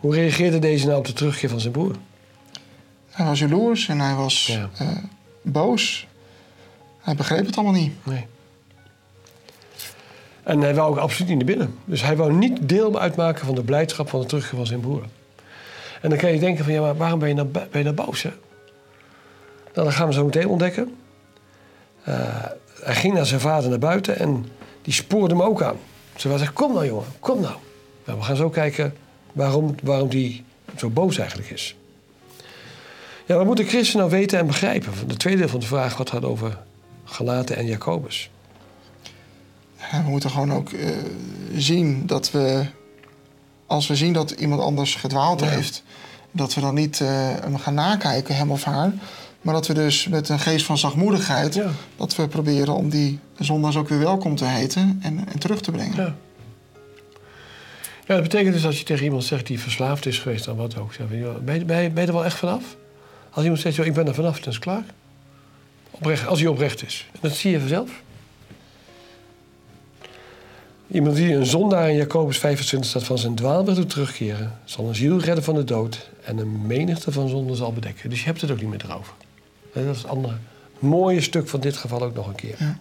Hoe 0.00 0.14
reageerde 0.14 0.58
deze 0.58 0.86
nou 0.86 0.98
op 0.98 1.06
de 1.06 1.12
terugkeer 1.12 1.48
van 1.48 1.60
zijn 1.60 1.72
broer? 1.72 1.94
Hij 3.10 3.26
was 3.26 3.38
jaloers 3.38 3.88
en 3.88 4.00
hij 4.00 4.14
was 4.14 4.46
Ja. 4.46 4.68
eh, 4.78 4.88
boos. 5.42 6.06
Hij 7.00 7.14
begreep 7.14 7.46
het 7.46 7.56
allemaal 7.56 7.80
niet. 7.80 7.92
Nee. 8.04 8.26
En 10.42 10.60
hij 10.60 10.74
wou 10.74 10.90
ook 10.90 10.96
absoluut 10.98 11.28
niet 11.28 11.36
naar 11.38 11.46
binnen. 11.56 11.78
Dus 11.84 12.02
hij 12.02 12.16
wou 12.16 12.32
niet 12.32 12.68
deel 12.68 13.00
uitmaken 13.00 13.46
van 13.46 13.54
de 13.54 13.62
blijdschap 13.62 14.08
van 14.08 14.20
de 14.20 14.26
terugkeer 14.26 14.56
van 14.56 14.66
zijn 14.66 14.80
broer. 14.80 15.02
En 16.00 16.10
dan 16.10 16.18
kan 16.18 16.32
je 16.32 16.38
denken 16.38 16.64
van, 16.64 16.72
ja, 16.72 16.80
maar 16.80 16.96
waarom 16.96 17.18
ben 17.18 17.28
je 17.28 17.34
nou, 17.34 17.48
ben 17.48 17.68
je 17.72 17.82
nou 17.82 17.94
boos, 17.94 18.22
hè? 18.22 18.30
Nou, 19.74 19.86
dat 19.86 19.94
gaan 19.94 20.06
we 20.06 20.12
zo 20.12 20.24
meteen 20.24 20.48
ontdekken. 20.48 20.96
Eh, 22.02 22.44
hij 22.82 22.94
ging 22.94 23.14
naar 23.14 23.26
zijn 23.26 23.40
vader 23.40 23.70
naar 23.70 23.78
buiten 23.78 24.18
en 24.18 24.46
die 24.82 24.92
spoorde 24.92 25.34
hem 25.34 25.42
ook 25.42 25.62
aan. 25.62 25.76
Ze 26.16 26.28
was 26.28 26.40
zegt, 26.40 26.52
kom 26.52 26.72
nou 26.72 26.86
jongen, 26.86 27.06
kom 27.20 27.40
nou. 27.40 27.54
nou 28.04 28.18
we 28.18 28.24
gaan 28.24 28.36
zo 28.36 28.48
kijken 28.50 28.94
waarom, 29.32 29.74
waarom 29.82 30.08
die 30.08 30.44
zo 30.76 30.88
boos 30.90 31.18
eigenlijk 31.18 31.50
is. 31.50 31.76
Ja, 33.26 33.36
wat 33.36 33.46
moet 33.46 33.56
de 33.56 33.64
christen 33.64 33.98
nou 33.98 34.10
weten 34.10 34.38
en 34.38 34.46
begrijpen? 34.46 34.92
De 35.06 35.16
tweede 35.16 35.40
deel 35.40 35.48
van 35.48 35.60
de 35.60 35.66
vraag 35.66 35.96
wat 35.96 36.10
gaat 36.10 36.24
over 36.24 36.58
Galaten 37.04 37.56
en 37.56 37.66
Jacobus. 37.66 38.30
Ja, 39.90 40.04
we 40.04 40.10
moeten 40.10 40.30
gewoon 40.30 40.52
ook 40.52 40.72
eh, 40.72 40.90
zien 41.56 42.06
dat 42.06 42.30
we, 42.30 42.64
als 43.66 43.86
we 43.86 43.96
zien 43.96 44.12
dat 44.12 44.30
iemand 44.30 44.60
anders 44.60 44.94
gedwaald 44.94 45.40
Ja. 45.40 45.46
heeft, 45.46 45.82
dat 46.30 46.54
we 46.54 46.60
dan 46.60 46.74
niet 46.74 47.00
eh, 47.00 47.08
hem 47.40 47.58
gaan 47.58 47.74
nakijken, 47.74 48.36
hem 48.36 48.50
of 48.50 48.64
haar. 48.64 48.92
Maar 49.48 49.56
dat 49.56 49.66
we 49.66 49.74
dus 49.74 50.08
met 50.08 50.28
een 50.28 50.38
geest 50.38 50.64
van 50.64 50.78
zachtmoedigheid, 50.78 51.54
Ja. 51.54 51.70
dat 51.96 52.16
we 52.16 52.28
proberen 52.28 52.74
om 52.74 52.88
die 52.88 53.18
zondaars 53.38 53.76
ook 53.76 53.88
weer 53.88 53.98
welkom 53.98 54.36
te 54.36 54.44
heten 54.44 54.98
en, 55.02 55.28
en 55.32 55.38
terug 55.38 55.60
te 55.60 55.70
brengen. 55.70 55.96
Ja. 55.96 56.14
Ja, 58.06 58.14
dat 58.14 58.22
betekent 58.22 58.54
dus 58.54 58.66
als 58.66 58.78
je 58.78 58.84
tegen 58.84 59.04
iemand 59.04 59.24
zegt 59.24 59.46
die 59.46 59.60
verslaafd 59.60 60.06
is 60.06 60.18
geweest 60.18 60.48
aan 60.48 60.56
wat 60.56 60.76
ook. 60.76 60.92
Zeg, 60.92 61.06
ben, 61.08 61.54
je, 61.58 61.90
ben, 61.90 62.06
er 62.06 62.12
wel 62.12 62.24
echt 62.24 62.38
vanaf? 62.38 62.76
Als 63.30 63.44
iemand 63.44 63.62
zegt, 63.62 63.78
ik 63.78 63.94
ben 63.94 64.06
er 64.06 64.14
vanaf, 64.14 64.38
dan 64.38 64.48
is 64.48 64.54
het 64.54 64.64
klaar. 64.64 64.84
Oprecht, 65.90 66.26
als 66.26 66.40
hij 66.40 66.48
oprecht 66.48 66.86
is. 66.86 67.06
En 67.12 67.18
dat 67.22 67.32
zie 67.32 67.50
je 67.50 67.58
vanzelf. 67.58 67.90
Iemand 70.90 71.16
die 71.16 71.34
een 71.34 71.46
zondaar 71.46 71.88
in 71.88 71.96
Jacobus 71.96 72.38
25 72.38 72.90
staat 72.90 73.04
van 73.04 73.18
zijn 73.18 73.34
dwaalweg 73.34 73.74
doet 73.74 73.90
terugkeren... 73.90 74.58
zal 74.64 74.88
een 74.88 74.94
ziel 74.94 75.18
redden 75.18 75.44
van 75.44 75.54
de 75.54 75.64
dood 75.64 76.10
en 76.24 76.38
een 76.38 76.66
menigte 76.66 77.12
van 77.12 77.28
zonden 77.28 77.56
zal 77.56 77.72
bedekken. 77.72 78.10
Dus 78.10 78.18
je 78.18 78.26
hebt 78.26 78.40
het 78.40 78.50
ook 78.50 78.60
niet 78.60 78.70
meer 78.70 78.84
erover. 78.84 79.14
En 79.78 79.86
dat 79.86 79.96
is 79.96 80.02
het 80.02 80.10
andere 80.10 80.34
mooie 80.78 81.20
stuk 81.20 81.48
van 81.48 81.60
dit 81.60 81.76
geval 81.76 82.02
ook 82.02 82.14
nog 82.14 82.26
een 82.26 82.34
keer. 82.34 82.56
Ja. 82.58 82.78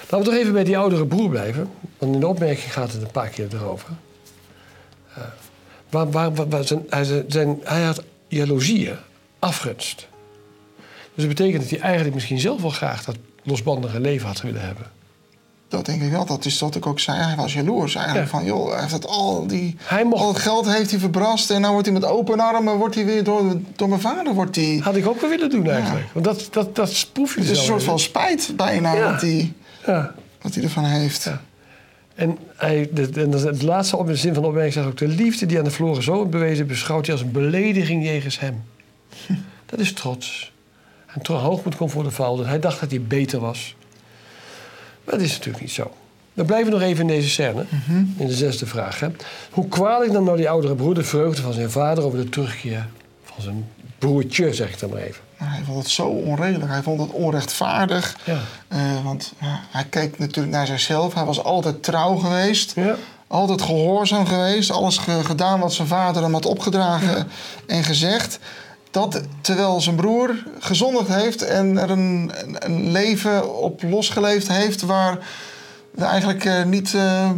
Laten 0.00 0.18
we 0.18 0.24
toch 0.24 0.34
even 0.34 0.52
bij 0.52 0.64
die 0.64 0.78
oudere 0.78 1.06
broer 1.06 1.28
blijven. 1.28 1.70
Want 1.98 2.14
in 2.14 2.20
de 2.20 2.26
opmerking 2.26 2.72
gaat 2.72 2.92
het 2.92 3.02
een 3.02 3.10
paar 3.10 3.28
keer 3.28 3.48
erover. 3.54 3.88
Eh, 5.14 5.22
waar, 5.88 6.10
waar, 6.10 6.34
waar, 6.34 6.48
waar 6.48 6.64
zijn, 6.64 6.86
hij, 6.88 7.24
zijn, 7.28 7.60
hij 7.62 7.82
had 7.82 8.02
jaloezieën, 8.28 8.96
afgunst. 9.38 10.08
Dus 11.14 11.24
dat 11.24 11.28
betekent 11.28 11.62
dat 11.62 11.70
hij 11.70 11.80
eigenlijk 11.80 12.14
misschien 12.14 12.40
zelf 12.40 12.60
wel 12.60 12.70
graag 12.70 13.04
dat 13.04 13.16
losbandige 13.42 14.00
leven 14.00 14.26
had 14.26 14.40
willen 14.40 14.62
hebben. 14.62 14.86
Dat 15.70 15.86
denk 15.86 16.02
ik 16.02 16.10
wel. 16.10 16.24
Dat 16.24 16.44
is 16.44 16.60
wat 16.60 16.74
ik 16.74 16.86
ook 16.86 17.00
zei. 17.00 17.18
Hij 17.18 17.36
was 17.36 17.52
jaloers 17.52 17.94
eigenlijk. 17.94 18.24
Ja. 18.26 18.30
Van, 18.38 18.44
joh, 18.44 18.70
hij 18.70 18.80
heeft 18.80 18.92
het 18.92 19.06
al, 19.06 19.46
die, 19.46 19.76
Hij 19.82 20.04
mocht- 20.04 20.22
al 20.22 20.28
het 20.28 20.38
geld 20.38 20.72
heeft 20.72 20.90
hij 20.90 20.98
verbrast. 21.00 21.50
En 21.50 21.60
nou 21.60 21.72
wordt 21.72 21.88
hij 21.88 21.98
met 22.00 22.04
open 22.08 22.40
armen 22.40 22.76
wordt 22.76 22.94
hij 22.94 23.04
weer 23.04 23.24
door, 23.24 23.56
door 23.76 23.88
mijn 23.88 24.00
vader. 24.00 24.34
Wordt 24.34 24.56
hij, 24.56 24.80
Had 24.82 24.96
ik 24.96 25.06
ook 25.08 25.20
wel 25.20 25.30
willen 25.30 25.50
doen 25.50 25.70
eigenlijk. 25.70 26.06
Want 26.12 26.24
dat, 26.24 26.48
dat, 26.50 26.76
dat 26.76 27.08
proef 27.12 27.34
je 27.34 27.40
het 27.40 27.50
is 27.50 27.56
zo 27.56 27.60
een 27.62 27.66
soort 27.68 27.82
van 27.82 27.98
spijt 27.98 28.52
bijna 28.56 28.94
Ja. 28.94 29.10
wat, 29.12 29.20
hij, 29.20 29.52
Ja. 29.86 30.14
wat 30.42 30.54
hij 30.54 30.62
ervan 30.64 30.84
heeft. 30.84 31.30
En 32.14 32.38
hij, 32.56 32.88
de, 32.92 33.10
de, 33.10 33.28
de, 33.28 33.38
het 33.38 33.62
laatste 33.62 33.96
op 33.96 34.06
de 34.06 34.16
zin 34.16 34.32
van 34.34 34.42
de 34.42 34.48
opmerking 34.48 34.74
zegt 34.74 34.86
ook... 34.86 34.96
de 34.96 35.08
liefde 35.08 35.46
die 35.46 35.58
aan 35.58 35.64
de 35.64 35.70
verloren 35.70 36.02
zoon 36.02 36.30
bewezen... 36.30 36.66
beschouwt 36.66 37.06
hij 37.06 37.14
als 37.14 37.24
een 37.24 37.32
belediging 37.32 38.04
jegens 38.04 38.40
hem. 38.40 38.62
Dat 39.66 39.80
is 39.80 39.92
trots. 39.92 40.52
En 41.06 41.22
tro- 41.22 41.36
hoogmoed 41.36 41.76
komt 41.76 41.90
voor 41.90 42.02
de 42.02 42.10
val. 42.10 42.36
Dus 42.36 42.46
hij 42.46 42.58
dacht 42.58 42.80
dat 42.80 42.90
hij 42.90 43.02
beter 43.02 43.40
was. 43.40 43.76
Maar 45.10 45.18
dat 45.18 45.28
is 45.28 45.32
natuurlijk 45.36 45.64
niet 45.64 45.72
zo. 45.72 45.90
We 46.32 46.44
blijven 46.44 46.72
nog 46.72 46.80
even 46.80 47.00
in 47.00 47.06
deze 47.06 47.28
scène. 47.28 47.64
In 48.16 48.26
de 48.26 48.34
zesde 48.34 48.66
vraag. 48.66 49.00
Hè. 49.00 49.08
Hoe 49.50 49.68
kwalijk 49.68 50.12
nam 50.12 50.24
nou 50.24 50.36
die 50.36 50.48
oudere 50.50 50.74
broer 50.74 50.94
de 50.94 51.02
vreugde 51.04 51.42
van 51.42 51.52
zijn 51.52 51.70
vader... 51.70 52.04
over 52.04 52.18
de 52.18 52.28
terugkeer 52.28 52.86
van 53.24 53.42
zijn 53.42 53.68
broertje, 53.98 54.54
zeg 54.54 54.68
ik 54.70 54.78
dan 54.80 54.90
maar 54.90 54.98
even. 55.00 55.20
Hij 55.36 55.60
vond 55.66 55.78
het 55.78 55.88
zo 55.92 56.06
onredelijk. 56.06 56.70
Hij 56.70 56.82
vond 56.82 57.00
het 57.00 57.10
onrechtvaardig. 57.10 58.16
Ja. 58.24 58.38
Eh, 58.68 58.78
want 59.04 59.32
ja, 59.40 59.60
hij 59.70 59.84
keek 59.84 60.18
natuurlijk 60.18 60.54
naar 60.54 60.66
zichzelf. 60.66 61.14
Hij 61.14 61.24
was 61.24 61.42
altijd 61.44 61.82
trouw 61.82 62.16
geweest. 62.16 62.72
Ja. 62.74 62.94
Altijd 63.26 63.62
gehoorzaam 63.62 64.26
geweest. 64.26 64.70
Alles 64.70 64.98
ge- 64.98 65.24
gedaan 65.24 65.60
wat 65.60 65.72
zijn 65.72 65.88
vader 65.88 66.22
hem 66.22 66.32
had 66.32 66.46
opgedragen 66.46 67.28
en 67.66 67.84
gezegd. 67.84 68.38
Dat 68.90 69.22
terwijl 69.40 69.80
zijn 69.80 69.96
broer 69.96 70.34
gezondigd 70.58 71.08
heeft 71.08 71.42
en 71.42 71.78
er 71.78 71.90
een, 71.90 72.32
een, 72.58 72.90
leven 72.90 73.58
op 73.58 73.82
losgeleefd 73.82 74.48
heeft 74.48 74.82
waar 74.82 75.18
we 75.90 76.04
eigenlijk 76.04 76.44
eh, 76.44 76.64
niet 76.64 76.94
eh, 76.94 77.30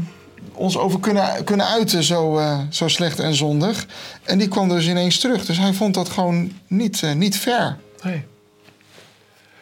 ons 0.53 0.79
over 0.79 1.01
kunnen, 1.01 1.45
kunnen 1.45 1.67
uiten, 1.67 2.03
zo, 2.03 2.39
eh, 2.39 2.61
zo 2.71 2.89
slecht 2.89 3.19
en 3.19 3.35
zondig. 3.35 3.87
En 4.23 4.39
die 4.39 4.49
kwam 4.49 4.69
dus 4.69 4.89
ineens 4.89 5.19
terug. 5.19 5.45
Dus 5.45 5.59
hij 5.59 5.73
vond 5.73 5.95
dat 5.95 6.09
gewoon 6.09 6.53
niet, 6.67 7.03
niet 7.17 7.37
fair. 7.37 7.79
Nee. 8.03 8.25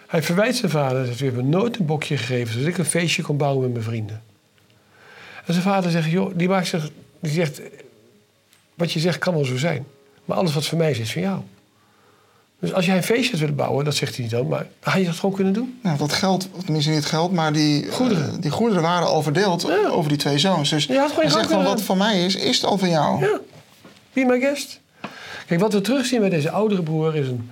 Hij 0.07 0.22
verwijt 0.22 0.57
zijn 0.57 0.70
vader 0.70 1.07
dat 1.07 1.18
hebt 1.18 1.37
me 1.37 1.42
nooit 1.42 1.79
een 1.79 1.87
bokje 1.87 2.16
gegeven... 2.16 2.53
zodat 2.53 2.68
ik 2.68 2.79
een 2.79 2.85
feestje 2.85 3.22
kon 3.22 3.37
bouwen 3.37 3.62
met 3.62 3.72
mijn 3.72 3.85
vrienden. 3.85 4.22
En 5.46 5.53
zijn 5.53 5.64
vader 5.64 5.90
zegt, 5.90 6.11
joh, 6.11 6.33
die, 6.35 6.48
maakt 6.48 6.66
zich, 6.66 6.90
die 7.20 7.33
zegt... 7.33 7.61
wat 8.74 8.92
je 8.92 9.00
zegt 9.00 9.18
kan 9.18 9.35
wel 9.35 9.44
zo 9.44 9.57
zijn. 9.57 9.87
Maar 10.24 10.37
alles 10.37 10.55
wat 10.55 10.66
voor 10.66 10.79
mij 10.79 10.90
is, 10.90 10.98
is 10.98 11.12
van 11.12 11.22
jou. 11.22 11.40
Dus 12.61 12.73
als 12.73 12.87
jij 12.87 12.96
een 12.96 13.03
feestje 13.03 13.31
had 13.31 13.40
willen 13.40 13.55
bouwen, 13.55 13.85
dat 13.85 13.94
zegt 13.94 14.14
hij 14.14 14.23
niet 14.23 14.33
dan... 14.33 14.49
maar 14.49 14.66
had 14.81 14.99
je 15.01 15.05
dat 15.05 15.14
gewoon 15.14 15.35
kunnen 15.35 15.53
doen? 15.53 15.79
Nou, 15.83 15.99
dat 15.99 16.12
geld, 16.12 16.49
tenminste 16.64 16.90
niet 16.90 16.99
het 16.99 17.09
geld, 17.09 17.33
maar 17.33 17.53
die 17.53 17.87
eh, 17.87 17.92
Goederen. 17.92 18.40
die 18.40 18.51
goederen 18.51 18.83
waren 18.83 19.07
al 19.09 19.23
verdeeld 19.23 19.62
Ja. 19.62 19.88
over 19.88 20.09
die 20.09 20.18
twee 20.18 20.38
zoons. 20.38 20.70
Dus 20.70 20.85
Ja, 20.85 21.01
had 21.01 21.09
gewoon 21.11 21.25
je 21.25 21.31
zegt 21.31 21.51
van 21.51 21.64
wat 21.64 21.83
van 21.83 21.99
mij 21.99 22.25
is, 22.25 22.35
is 22.37 22.57
het 22.57 22.64
al 22.64 22.79
van 22.79 22.88
jou. 22.90 23.20
Ja, 23.20 23.40
be 24.12 24.25
my 24.25 24.40
guest. 24.40 24.81
Kijk, 25.46 25.61
wat 25.61 25.73
we 25.73 25.81
terugzien 25.81 26.20
bij 26.20 26.29
deze 26.29 26.51
oudere 26.51 26.83
broer 26.83 27.16
is 27.16 27.27
een... 27.29 27.51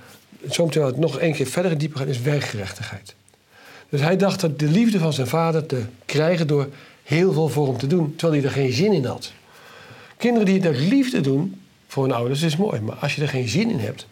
Zometeen 0.49 0.83
wat 0.83 0.97
nog 0.97 1.19
één 1.19 1.33
keer 1.33 1.47
verder 1.47 1.73
en 1.73 1.79
dieper 1.79 1.99
gaan, 1.99 2.09
is 2.09 2.21
werkgerechtigheid. 2.21 3.15
Dus 3.89 4.01
hij 4.01 4.17
dacht 4.17 4.41
dat 4.41 4.59
de 4.59 4.67
liefde 4.67 4.99
van 4.99 5.13
zijn 5.13 5.27
vader 5.27 5.67
te 5.67 5.83
krijgen 6.05 6.47
door 6.47 6.69
heel 7.05 7.33
veel 7.33 7.49
voor 7.49 7.67
hem 7.67 7.79
te 7.79 7.87
doen, 7.87 8.15
terwijl 8.17 8.41
hij 8.41 8.51
er 8.51 8.57
geen 8.57 8.73
zin 8.73 8.93
in 8.93 9.05
had. 9.05 9.33
Kinderen 10.17 10.47
die 10.47 10.55
het 10.55 10.67
uit 10.67 10.79
liefde 10.79 11.21
doen 11.21 11.61
voor 11.87 12.03
hun 12.05 12.13
ouders 12.13 12.43
is 12.43 12.57
mooi, 12.57 12.81
maar 12.81 12.97
als 12.97 13.15
je 13.15 13.23
er 13.23 13.29
geen 13.29 13.49
zin 13.49 13.71
in 13.71 13.79
hebt, 13.79 14.07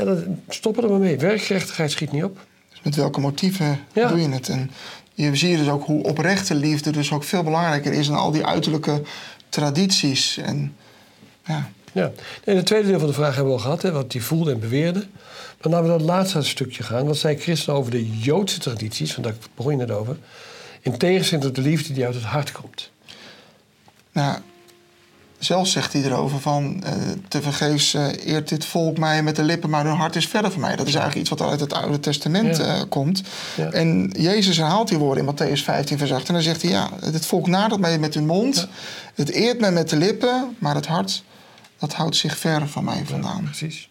ja, 0.00 0.06
dan 0.06 0.40
stoppen 0.48 0.82
er 0.84 0.90
maar 0.90 0.98
mee. 0.98 1.18
Werkgerechtigheid 1.18 1.90
schiet 1.90 2.12
niet 2.12 2.24
op. 2.24 2.38
Dus 2.70 2.80
met 2.82 2.94
welke 2.96 3.20
motieven 3.20 3.78
Ja. 3.92 4.08
doe 4.08 4.20
je 4.20 4.28
het? 4.28 4.48
En 4.48 4.70
je 5.14 5.36
zie 5.36 5.50
je 5.50 5.56
dus 5.56 5.68
ook 5.68 5.84
hoe 5.84 6.02
oprechte 6.02 6.54
liefde 6.54 6.90
dus 6.90 7.12
ook 7.12 7.24
veel 7.24 7.42
belangrijker 7.42 7.92
is 7.92 8.06
dan 8.06 8.16
al 8.16 8.30
die 8.30 8.46
uiterlijke 8.46 9.02
tradities. 9.48 10.36
En 10.36 10.74
ja, 11.46 11.70
Ja. 11.92 12.10
En 12.44 12.56
het 12.56 12.66
tweede 12.66 12.88
deel 12.88 12.98
van 12.98 13.08
de 13.08 13.14
vraag 13.14 13.34
hebben 13.34 13.52
we 13.52 13.58
al 13.58 13.64
gehad, 13.64 13.82
hè, 13.82 13.92
wat 13.92 14.12
hij 14.12 14.22
voelde 14.22 14.52
en 14.52 14.60
beweerde. 14.60 15.06
Maar 15.60 15.72
laten 15.72 15.82
we 15.82 15.88
naar 15.88 15.98
het 15.98 16.06
laatste 16.08 16.42
stukje 16.42 16.82
gaan. 16.82 17.06
Wat 17.06 17.16
zei 17.16 17.36
Christen 17.36 17.72
over 17.74 17.90
de 17.90 18.10
Joodse 18.18 18.58
tradities, 18.58 19.14
want 19.16 19.26
daar 19.26 19.36
begon 19.54 19.72
je 19.72 19.78
net 19.78 19.90
over. 19.90 20.16
In 20.80 20.98
tegenstelling 20.98 21.46
tot 21.46 21.54
de 21.64 21.70
liefde 21.70 21.92
die 21.92 22.04
uit 22.04 22.14
het 22.14 22.24
hart 22.24 22.52
komt. 22.52 22.90
nou, 24.12 24.38
zelf 25.40 25.68
zegt 25.68 25.92
hij 25.92 26.02
erover 26.02 26.40
van 26.40 26.82
eh 26.84 26.92
te 27.28 27.42
vergeefs 27.42 27.94
eh, 27.94 28.26
eert 28.26 28.48
dit 28.48 28.64
volk 28.64 28.98
mij 28.98 29.22
met 29.22 29.36
de 29.36 29.42
lippen, 29.42 29.70
maar 29.70 29.84
hun 29.84 29.96
hart 29.96 30.16
is 30.16 30.26
verder 30.28 30.50
van 30.50 30.60
mij. 30.60 30.76
Dat 30.76 30.86
is 30.86 30.94
eigenlijk 30.94 31.28
iets 31.28 31.38
wat 31.40 31.50
uit 31.50 31.60
het 31.60 31.72
Oude 31.72 32.00
Testament 32.00 32.56
Ja. 32.56 32.64
eh, 32.64 32.82
komt. 32.88 33.22
Ja. 33.56 33.70
En 33.70 34.12
Jezus 34.18 34.56
herhaalt 34.56 34.88
die 34.88 34.98
woorden 34.98 35.26
in 35.26 35.34
Matthäus 35.34 35.62
15 35.64 35.98
vers 35.98 36.12
8. 36.12 36.28
En 36.28 36.34
dan 36.34 36.42
zegt 36.42 36.62
hij, 36.62 36.70
ja, 36.70 36.90
het 37.00 37.26
volk 37.26 37.46
nadert 37.46 37.80
mij 37.80 37.98
met 37.98 38.14
hun 38.14 38.26
mond. 38.26 38.68
Het 39.14 39.30
eert 39.30 39.60
mij 39.60 39.72
met 39.72 39.88
de 39.90 39.96
lippen, 39.96 40.56
maar 40.58 40.74
het 40.74 40.86
hart, 40.86 41.22
dat 41.78 41.92
houdt 41.92 42.16
zich 42.16 42.38
ver 42.38 42.68
van 42.68 42.84
mij 42.84 43.02
vandaan. 43.06 43.44
Precies. 43.44 43.88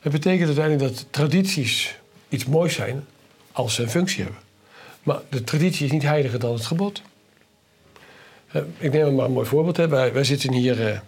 Het 0.00 0.12
betekent 0.12 0.46
uiteindelijk 0.46 0.94
dat 0.94 1.06
tradities 1.10 1.98
iets 2.28 2.44
moois 2.44 2.74
zijn 2.74 3.04
als 3.52 3.74
ze 3.74 3.82
een 3.82 3.90
functie 3.90 4.22
hebben. 4.22 4.40
Maar 5.02 5.18
de 5.28 5.44
traditie 5.44 5.86
is 5.86 5.92
niet 5.92 6.02
heiliger 6.02 6.38
dan 6.38 6.52
het 6.52 6.66
gebod. 6.66 7.02
Eh, 8.52 8.62
ik 8.78 8.92
neem 8.92 9.14
maar 9.14 9.24
een 9.24 9.32
mooi 9.32 9.46
voorbeeld. 9.46 9.76
Hè. 9.76 9.88
Wij, 9.88 10.24
zitten 10.24 10.52
hier 10.52 10.86
eh, 10.86 10.98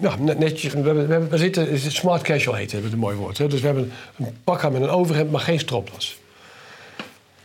eh, 0.00 0.14
net- 0.18 0.38
netjes. 0.38 0.72
We, 0.72 0.80
hebben, 0.80 1.06
we, 1.06 1.12
hebben- 1.12 1.30
we 1.30 1.38
zitten, 1.38 1.78
smart 1.92 2.22
casual 2.22 2.54
heet 2.56 2.72
het, 2.72 2.92
een 2.92 2.98
mooi 2.98 3.16
woord. 3.16 3.38
Hè. 3.38 3.48
Dus 3.48 3.60
we 3.60 3.66
hebben 3.66 3.92
een 4.16 4.36
pak 4.44 4.64
aan 4.64 4.72
met 4.72 4.82
een 4.82 4.88
overhemd, 4.88 5.30
maar 5.30 5.40
geen 5.40 5.58
stropdas. 5.58 6.18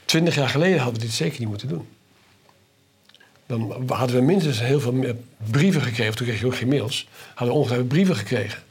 Twintig 0.06 0.36
jaar 0.36 0.50
geleden 0.50 0.78
hadden 0.80 1.00
we 1.02 1.06
dit 1.06 1.16
zeker 1.16 1.40
niet 1.40 1.50
moeten 1.50 1.68
doen. 1.68 1.88
Dan 3.46 3.84
hadden 3.88 4.16
we 4.16 4.22
minstens 4.22 4.60
heel 4.60 4.80
veel 4.80 5.16
brieven 5.52 5.82
gekregen. 5.82 6.16
Toen 6.16 6.28
kreeg 6.28 6.40
je 6.40 6.46
ook 6.46 6.56
geen 6.56 6.68
mails. 6.68 7.08
Hadden 7.28 7.48
we 7.48 7.54
ongetwijfeld 7.54 7.90
brieven 7.90 8.16
gekregen. 8.16 8.64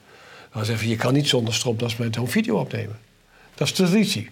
Dan 0.52 0.64
zeggen 0.64 0.88
je 0.88 0.96
kan 0.96 1.12
niet 1.12 1.28
zonder 1.28 1.54
stropdas 1.54 1.96
met 1.96 2.16
een 2.16 2.28
video 2.28 2.56
opnemen. 2.58 2.98
Dat 3.54 3.66
is 3.68 3.72
traditie. 3.74 4.30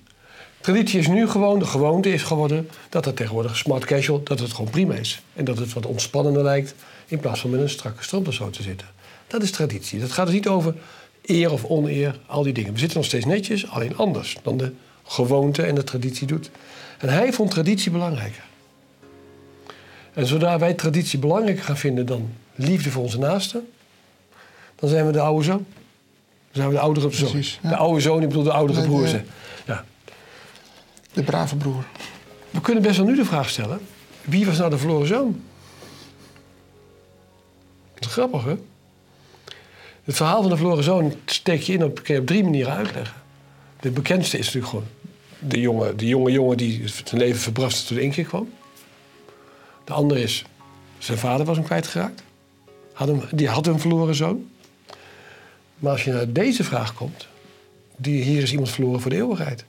Traditie 0.61 0.99
is 0.99 1.07
nu 1.09 1.29
gewoon, 1.29 1.59
de 1.59 1.65
gewoonte 1.65 2.13
is 2.13 2.23
geworden 2.23 2.69
dat 2.89 3.05
het 3.05 3.17
tegenwoordig 3.17 3.57
smart 3.57 3.85
casual, 3.85 4.23
dat 4.23 4.39
het 4.39 4.53
gewoon 4.53 4.71
prima 4.71 4.95
is. 4.95 5.23
En 5.35 5.45
dat 5.45 5.59
het 5.59 5.73
wat 5.73 5.87
ontspannender 5.87 6.43
lijkt 6.43 6.75
in 7.07 7.19
plaats 7.19 7.41
van 7.41 7.51
met 7.51 7.61
een 7.61 7.69
strakke 7.69 8.03
strop 8.03 8.29
of 8.29 8.35
zo 8.35 8.51
te 8.51 8.63
zitten. 8.63 8.87
Dat 9.27 9.43
is 9.43 9.51
traditie. 9.51 10.01
Dat 10.01 10.13
gaat 10.13 10.27
dus 10.27 10.35
niet 10.35 10.49
over 10.49 10.75
eer 11.25 11.53
of 11.53 11.65
oneer, 11.65 12.19
al 12.27 12.43
die 12.43 12.53
dingen. 12.53 12.73
We 12.73 12.79
zitten 12.79 12.97
nog 12.97 13.07
steeds 13.07 13.25
netjes, 13.25 13.71
alleen 13.71 13.97
anders 13.97 14.37
dan 14.43 14.57
de 14.57 14.73
gewoonte 15.05 15.63
en 15.63 15.75
de 15.75 15.85
traditie 15.85 16.27
doet. 16.27 16.51
En 16.99 17.09
hij 17.09 17.33
vond 17.33 17.51
traditie 17.51 17.91
belangrijker. 17.91 18.43
En 20.13 20.27
zodra 20.27 20.59
wij 20.59 20.75
traditie 20.75 21.19
belangrijker 21.19 21.65
gaan 21.65 21.77
vinden 21.77 22.07
dan 22.07 22.31
liefde 22.55 22.91
voor 22.91 23.03
onze 23.03 23.19
naasten, 23.19 23.69
dan 24.75 24.89
zijn 24.89 25.07
we 25.07 25.13
de 25.13 25.21
oude 25.21 25.45
zoon. 25.45 25.67
Dan 26.53 26.63
zijn 26.63 26.69
we 26.69 26.75
de 26.75 26.81
oudere 26.81 27.11
zoon. 27.11 27.31
Precies, 27.31 27.59
ja. 27.63 27.69
De 27.69 27.77
oude 27.77 28.01
zoon, 28.01 28.23
ik 28.23 28.29
bedoel 28.29 28.43
de 28.43 28.53
oudere 28.53 28.79
Nee, 28.79 28.89
broer. 28.89 29.23
De- 31.13 31.23
brave 31.23 31.57
broer. 31.57 31.85
We 32.51 32.61
kunnen 32.61 32.83
best 32.83 32.97
wel 32.97 33.07
nu 33.07 33.17
de 33.17 33.25
vraag 33.25 33.51
stellen: 33.51 33.81
wie 34.25 34.47
was 34.47 34.59
nou 34.59 34.71
de 34.71 34.79
verloren 34.79 35.07
zoon? 35.07 35.43
Dat 37.95 38.09
is 38.09 38.13
grappig, 38.13 38.45
hè? 38.45 38.55
Het 40.05 40.17
verhaal 40.17 40.41
van 40.41 40.51
de 40.51 40.57
verloren 40.57 40.85
zoon 40.85 41.15
steek 41.27 41.61
je 41.61 41.73
in 41.73 41.85
op, 41.85 41.99
op 41.99 42.27
drie 42.27 42.43
manieren 42.43 42.73
uitleggen. 42.73 43.15
De 43.81 43.91
bekendste 43.91 44.39
is 44.39 44.45
natuurlijk 44.45 44.73
gewoon 44.73 44.89
de 45.39 45.61
jonge, 45.61 45.95
de 45.95 46.07
jonge 46.07 46.31
jongen 46.31 46.57
die 46.57 46.89
zijn 46.89 47.21
leven 47.21 47.41
verbraste 47.41 47.87
toen 47.87 47.97
de 47.97 48.03
inkeer 48.03 48.25
kwam. 48.25 48.53
De 49.85 49.93
andere 49.93 50.23
is, 50.23 50.45
zijn 50.99 51.19
vader 51.19 51.47
was 51.47 51.57
hem 51.57 51.65
kwijtgeraakt. 51.65 52.23
Had 52.93 53.09
hem, 53.09 53.23
die 53.33 53.49
had 53.49 53.67
een 53.67 53.81
verloren 53.81 54.15
zoon. 54.15 54.51
Maar 55.79 55.93
als 55.93 56.05
je 56.05 56.13
naar 56.13 56.33
deze 56.33 56.65
vraag 56.65 56.95
komt, 56.95 57.27
die, 57.97 58.23
hier 58.23 58.43
is 58.43 58.51
iemand 58.51 58.71
verloren 58.71 59.01
voor 59.01 59.11
de 59.11 59.17
eeuwigheid. 59.17 59.65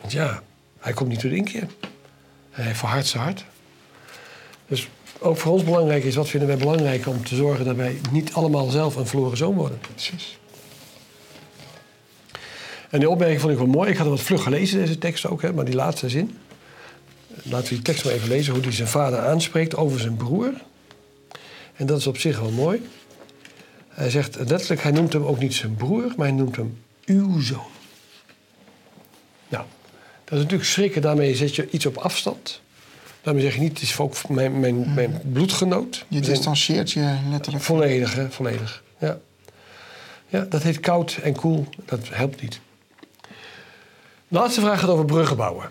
Want 0.00 0.12
ja, 0.12 0.42
hij 0.78 0.92
komt 0.92 1.08
niet 1.08 1.20
door 1.20 1.30
de 1.30 1.36
inkeer. 1.36 1.66
Hij 2.50 2.74
verhardt 2.74 3.06
zijn 3.06 3.22
hart. 3.22 3.44
Dus 4.66 4.88
ook 5.18 5.36
voor 5.36 5.52
ons 5.52 5.64
belangrijk 5.64 6.04
is, 6.04 6.14
wat 6.14 6.28
vinden 6.28 6.48
wij 6.48 6.56
belangrijk 6.56 7.06
om 7.06 7.24
te 7.24 7.34
zorgen 7.34 7.64
dat 7.64 7.76
wij 7.76 8.00
niet 8.10 8.32
allemaal 8.32 8.68
zelf 8.68 8.96
een 8.96 9.06
verloren 9.06 9.36
zoon 9.36 9.54
worden. 9.54 9.78
Precies. 9.78 10.38
En 12.90 12.98
die 12.98 13.10
opmerking 13.10 13.40
vond 13.40 13.52
ik 13.52 13.58
wel 13.58 13.66
mooi. 13.66 13.90
Ik 13.90 13.96
had 13.96 14.06
hem 14.06 14.14
wat 14.14 14.24
vlug 14.24 14.42
gelezen, 14.42 14.78
deze 14.78 14.98
tekst 14.98 15.26
ook, 15.26 15.42
hè, 15.42 15.52
maar 15.52 15.64
die 15.64 15.74
laatste 15.74 16.08
zin. 16.08 16.38
Laten 17.42 17.68
we 17.68 17.74
die 17.74 17.82
tekst 17.82 18.04
maar 18.04 18.12
even 18.12 18.28
lezen, 18.28 18.52
hoe 18.52 18.62
hij 18.62 18.72
zijn 18.72 18.88
vader 18.88 19.18
aanspreekt 19.18 19.76
over 19.76 20.00
zijn 20.00 20.16
broer. 20.16 20.52
En 21.76 21.86
dat 21.86 21.98
is 21.98 22.06
op 22.06 22.18
zich 22.18 22.40
wel 22.40 22.50
mooi. 22.50 22.88
Hij 23.88 24.10
zegt 24.10 24.36
letterlijk, 24.36 24.82
hij 24.82 24.92
noemt 24.92 25.12
hem 25.12 25.24
ook 25.24 25.38
niet 25.38 25.54
zijn 25.54 25.74
broer, 25.74 26.12
maar 26.16 26.26
hij 26.26 26.36
noemt 26.36 26.56
hem 26.56 26.78
uw 27.04 27.40
zoon. 27.40 27.75
Dat 30.26 30.38
is 30.38 30.44
natuurlijk 30.44 30.70
schrikken. 30.70 31.02
Daarmee 31.02 31.34
zet 31.34 31.54
je 31.54 31.70
iets 31.70 31.86
op 31.86 31.96
afstand. 31.96 32.60
Daarmee 33.22 33.42
zeg 33.42 33.54
je 33.54 33.60
niet, 33.60 33.72
het 33.72 33.82
is 33.82 33.98
ook 33.98 34.28
mijn, 34.28 34.60
mijn, 34.60 34.94
mijn 34.94 35.20
bloedgenoot. 35.32 36.04
Je 36.08 36.20
distancieert 36.20 36.92
je 36.92 37.16
letterlijk. 37.30 37.64
Volledig, 37.64 38.14
hè? 38.14 38.30
Volledig. 38.30 38.82
Ja. 38.98 39.18
ja, 40.28 40.40
dat 40.40 40.62
heet 40.62 40.80
koud 40.80 41.18
en 41.22 41.34
koel. 41.34 41.66
Dat 41.84 42.00
helpt 42.10 42.42
niet. 42.42 42.60
De 44.28 44.38
laatste 44.38 44.60
vraag 44.60 44.80
gaat 44.80 44.88
over 44.88 45.04
bruggen 45.04 45.36
bouwen. 45.36 45.70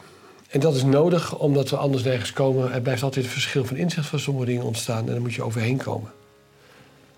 En 0.49 0.59
dat 0.59 0.75
is 0.75 0.83
nodig 0.83 1.37
omdat 1.37 1.69
we 1.69 1.77
anders 1.77 2.03
nergens 2.03 2.33
komen. 2.33 2.71
Er 2.71 2.81
blijft 2.81 3.03
altijd 3.03 3.25
een 3.25 3.31
verschil 3.31 3.65
van 3.65 3.77
inzicht 3.77 4.07
van 4.07 4.19
sommige 4.19 4.45
dingen 4.45 4.63
ontstaan. 4.63 4.99
En 4.99 5.05
daar 5.05 5.21
moet 5.21 5.33
je 5.33 5.43
overheen 5.43 5.77
komen. 5.77 6.11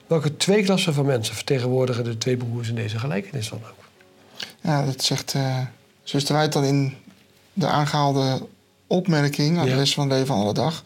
Welke 0.07 0.37
twee 0.37 0.63
klassen 0.63 0.93
van 0.93 1.05
mensen 1.05 1.35
vertegenwoordigen 1.35 2.03
de 2.03 2.17
twee 2.17 2.37
broers 2.37 2.69
in 2.69 2.75
deze 2.75 2.99
gelijkenis 2.99 3.49
dan 3.49 3.61
ook? 3.69 3.85
Ja, 4.61 4.85
dat 4.85 5.03
zegt 5.03 5.33
eh 5.33 5.61
zuster 6.03 6.35
Wijd 6.35 6.53
dan 6.53 6.63
in 6.63 6.93
de 7.57 7.67
aangehaalde 7.67 8.47
opmerking 8.87 9.57
aan 9.57 9.65
de 9.65 9.75
les 9.75 9.93
van 9.93 10.03
het 10.03 10.11
leven 10.11 10.27
van 10.27 10.37
alle 10.39 10.53
dag. 10.53 10.83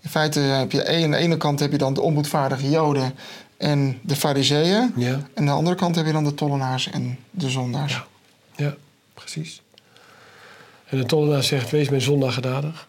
In 0.00 0.10
feite 0.10 0.40
heb 0.40 0.72
je 0.72 1.02
aan 1.04 1.10
de 1.10 1.16
ene 1.16 1.36
kant 1.36 1.60
heb 1.60 1.72
je 1.72 1.78
dan 1.78 1.94
de 1.94 2.00
onboedvaardige 2.00 2.70
Joden 2.70 3.14
en 3.56 3.98
de 4.02 4.16
Fariseeën. 4.16 4.92
Ja, 4.96 5.12
En 5.12 5.28
aan 5.34 5.44
de 5.44 5.50
andere 5.50 5.76
kant 5.76 5.96
heb 5.96 6.06
je 6.06 6.12
dan 6.12 6.24
de 6.24 6.34
tollenaars 6.34 6.90
en 6.90 7.18
de 7.30 7.50
zondaars. 7.50 7.92
Ja. 7.92 8.06
ja 8.56 8.74
precies. 9.14 9.62
En 10.84 10.98
de 10.98 11.04
tollenaar 11.04 11.42
zegt, 11.42 11.70
wees 11.70 11.88
mijn 11.88 12.02
zondag 12.02 12.34
genadig. 12.34 12.88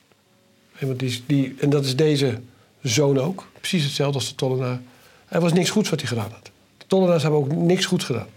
En, 0.79 0.97
die, 1.27 1.55
en 1.59 1.69
dat 1.69 1.85
is 1.85 1.95
deze 1.95 2.39
zoon 2.81 3.19
ook. 3.19 3.47
Precies 3.59 3.83
hetzelfde 3.83 4.17
als 4.17 4.29
de 4.29 4.35
tollenaar. 4.35 4.81
Er 5.27 5.41
was 5.41 5.53
niks 5.53 5.69
goeds 5.69 5.89
wat 5.89 5.99
hij 5.99 6.09
gedaan 6.09 6.31
had. 6.31 6.51
De 6.77 6.85
tollenaars 6.87 7.21
hebben 7.21 7.39
ook 7.39 7.51
niks 7.51 7.85
goed 7.85 8.03
gedaan. 8.03 8.27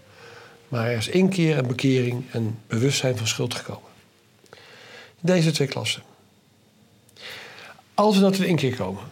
Maar 0.67 0.87
er 0.87 0.97
is 0.97 1.07
inkeer 1.07 1.57
en 1.57 1.67
bekering 1.67 2.23
en 2.31 2.59
bewustzijn 2.67 3.17
van 3.17 3.27
schuld 3.27 3.53
gekomen. 3.53 3.86
Deze 5.19 5.51
twee 5.51 5.67
klassen. 5.67 6.01
Als 7.93 8.15
we 8.15 8.21
nou 8.21 8.33
tot 8.33 8.41
de 8.41 8.47
inkeer 8.47 8.75
komen 8.75 9.03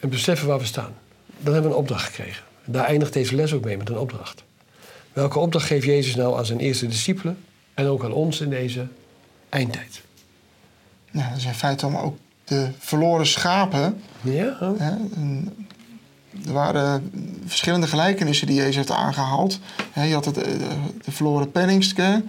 en 0.00 0.08
beseffen 0.08 0.48
waar 0.48 0.58
we 0.58 0.64
staan, 0.64 0.94
dan 1.38 1.52
hebben 1.52 1.70
we 1.70 1.76
een 1.76 1.82
opdracht 1.82 2.04
gekregen. 2.04 2.44
En 2.64 2.72
daar 2.72 2.84
eindigt 2.84 3.12
deze 3.12 3.34
les 3.34 3.52
ook 3.52 3.64
mee 3.64 3.76
met 3.76 3.88
een 3.88 3.98
opdracht. 3.98 4.44
Welke 5.12 5.38
opdracht 5.38 5.66
geeft 5.66 5.84
Jezus 5.84 6.14
nou 6.14 6.38
aan 6.38 6.46
zijn 6.46 6.58
eerste 6.58 6.86
discipelen 6.86 7.38
en 7.74 7.86
ook 7.86 8.04
aan 8.04 8.12
ons 8.12 8.40
in 8.40 8.50
deze 8.50 8.86
eindtijd? 9.48 10.02
Ja, 11.10 11.28
dat 11.28 11.38
is 11.38 11.44
in 11.44 11.54
feite 11.54 11.84
allemaal 11.84 12.04
ook 12.04 12.16
de 12.44 12.70
verloren 12.78 13.26
schapen. 13.26 14.02
Ja, 14.20 14.74
Hè? 14.78 14.94
Er 16.46 16.52
waren 16.52 17.10
verschillende 17.46 17.86
gelijkenissen 17.86 18.46
die 18.46 18.56
Jezus 18.56 18.76
heeft 18.76 18.90
aangehaald. 18.90 19.58
Je 19.94 20.14
had 20.14 20.24
het, 20.24 20.36
eh, 20.36 20.44
de, 20.44 20.68
de 21.04 21.10
verloren 21.10 21.50
penningske. 21.50 22.22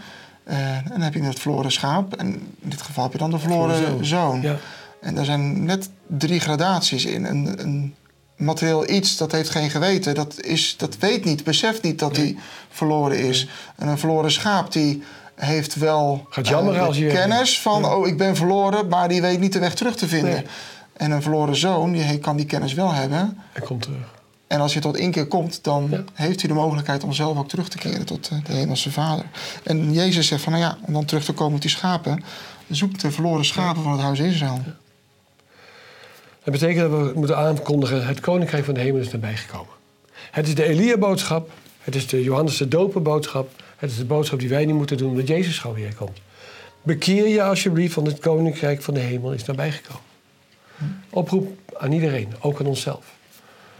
Eh, 0.47 0.75
en 0.75 0.85
dan 0.89 1.01
heb 1.01 1.13
je 1.13 1.21
het 1.23 1.39
verloren 1.39 1.71
schaap. 1.71 2.15
En 2.15 2.27
in 2.61 2.69
dit 2.69 2.81
geval 2.81 3.03
heb 3.03 3.11
je 3.11 3.17
dan 3.17 3.31
de 3.31 3.39
verloren 3.39 4.05
zoon. 4.05 4.41
ja. 4.41 4.55
En 5.01 5.15
daar 5.15 5.25
zijn 5.25 5.63
net 5.65 5.89
drie 6.07 6.39
gradaties 6.39 7.05
in. 7.05 7.25
Een, 7.25 7.55
een 7.59 7.95
materieel 8.35 8.89
iets 8.89 9.17
dat 9.17 9.31
heeft 9.31 9.49
geen 9.49 9.69
geweten, 9.69 10.15
dat, 10.15 10.41
is, 10.41 10.75
dat 10.77 10.97
weet 10.97 11.25
niet, 11.25 11.43
beseft 11.43 11.83
niet 11.83 11.99
dat 11.99 12.15
hij 12.15 12.37
verloren 12.69 13.19
is. 13.19 13.47
En 13.75 13.87
een 13.87 13.97
verloren 13.97 14.31
schaap 14.31 14.71
die 14.71 15.03
heeft 15.35 15.75
wel 15.75 16.25
Gaat 16.29 16.47
eh, 16.49 16.81
als 16.85 16.97
je- 16.97 17.07
kennis 17.07 17.59
van, 17.61 17.81
Ja. 17.81 17.95
oh 17.95 18.07
ik 18.07 18.17
ben 18.17 18.35
verloren, 18.35 18.87
maar 18.87 19.07
die 19.09 19.21
weet 19.21 19.39
niet 19.39 19.53
de 19.53 19.59
weg 19.59 19.73
terug 19.75 19.95
te 19.95 20.07
vinden. 20.07 20.33
Nee. 20.33 20.45
En 20.93 21.11
een 21.11 21.21
verloren 21.21 21.55
zoon, 21.55 21.91
die 21.91 22.19
kan 22.19 22.35
die 22.37 22.45
kennis 22.45 22.73
wel 22.73 22.93
hebben. 22.93 23.37
Hij 23.53 23.61
komt 23.65 23.81
terug. 23.81 24.15
En 24.47 24.59
als 24.59 24.73
je 24.73 24.79
tot 24.79 24.95
één 24.97 25.11
keer 25.11 25.25
komt, 25.27 25.63
dan 25.63 25.87
Ja. 25.91 26.03
heeft 26.13 26.39
hij 26.39 26.49
de 26.49 26.55
mogelijkheid 26.55 27.03
om 27.03 27.13
zelf 27.13 27.37
ook 27.37 27.49
terug 27.49 27.69
te 27.69 27.77
keren 27.77 28.05
tot 28.05 28.29
eh, 28.31 28.37
de 28.45 28.53
hemelse 28.53 28.91
vader. 28.91 29.25
En 29.63 29.93
Jezus 29.93 30.27
zegt 30.27 30.43
van, 30.43 30.51
nou 30.51 30.63
ja, 30.63 30.77
om 30.81 30.93
dan 30.93 31.05
terug 31.05 31.23
te 31.25 31.33
komen 31.33 31.53
met 31.53 31.61
die 31.61 31.71
schapen, 31.71 32.23
zoek 32.69 32.99
de 32.99 33.11
verloren 33.11 33.45
schapen 33.45 33.83
van 33.83 33.91
het 33.91 34.01
huis 34.01 34.19
Israël. 34.19 34.61
Dat 36.43 36.53
betekent 36.59 36.91
dat 36.91 36.99
we 36.99 37.11
moeten 37.15 37.37
aankondigen... 37.37 38.07
het 38.07 38.19
koninkrijk 38.19 38.65
van 38.65 38.73
de 38.73 38.79
hemel 38.79 39.01
is 39.01 39.11
nabijgekomen. 39.11 39.73
Het 40.31 40.47
is 40.47 40.55
de 40.55 40.63
Elia-boodschap. 40.63 41.49
Het 41.81 41.95
is 41.95 42.07
de 42.07 42.23
Johannes 42.23 42.57
de 42.57 42.67
Doper-boodschap. 42.67 43.49
Het 43.77 43.91
is 43.91 43.97
de 43.97 44.05
boodschap 44.05 44.39
die 44.39 44.49
wij 44.49 44.65
niet 44.65 44.75
moeten 44.75 44.97
doen 44.97 45.09
omdat 45.09 45.27
Jezus 45.27 45.59
gauw 45.59 45.73
weer 45.73 45.95
komt. 45.95 46.17
Bekeer 46.81 47.27
je 47.27 47.43
alsjeblieft, 47.43 47.95
want 47.95 48.07
het 48.07 48.19
koninkrijk 48.19 48.81
van 48.81 48.93
de 48.93 48.99
hemel 48.99 49.31
is 49.33 49.45
nabijgekomen. 49.45 50.01
Oproep 51.09 51.57
aan 51.77 51.91
iedereen, 51.91 52.33
ook 52.39 52.59
aan 52.59 52.65
onszelf. 52.65 53.05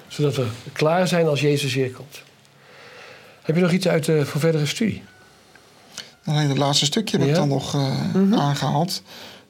Zodat 0.08 0.36
we 0.36 0.48
klaar 0.74 1.08
zijn 1.08 1.28
als 1.28 1.42
Jezus 1.42 1.76
weer 1.76 1.92
komt. 1.92 2.22
Heb 3.42 3.56
je 3.56 3.62
nog 3.62 3.72
iets 3.72 3.88
uit 3.88 4.06
de 4.06 4.26
voor 4.26 4.40
verdere 4.40 4.66
studie? 4.66 5.04
Alleen 6.26 6.50
het 6.50 6.58
laatste 6.58 6.86
stukje 6.86 7.18
heb 7.18 7.28
ik 7.28 7.36
dan 7.36 7.48
nog 7.48 7.76
eh, 7.76 8.32
aangehaald. 8.32 9.02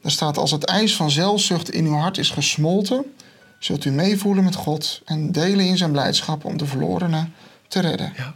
Daar 0.02 0.12
staat: 0.12 0.38
Als 0.38 0.50
het 0.50 0.64
ijs 0.64 0.96
van 0.96 1.10
zelfzucht 1.10 1.70
in 1.70 1.86
uw 1.86 1.94
hart 1.94 2.18
is 2.18 2.30
gesmolten, 2.30 3.14
zult 3.58 3.84
u 3.84 3.90
meevoelen 3.90 4.44
met 4.44 4.54
God 4.54 5.00
en 5.04 5.32
delen 5.32 5.66
in 5.66 5.76
zijn 5.76 5.92
blijdschap 5.92 6.44
om 6.44 6.56
de 6.56 6.66
verlorenen 6.66 7.34
te 7.68 7.80
redden. 7.80 8.12
Ja, 8.16 8.24
dat 8.24 8.34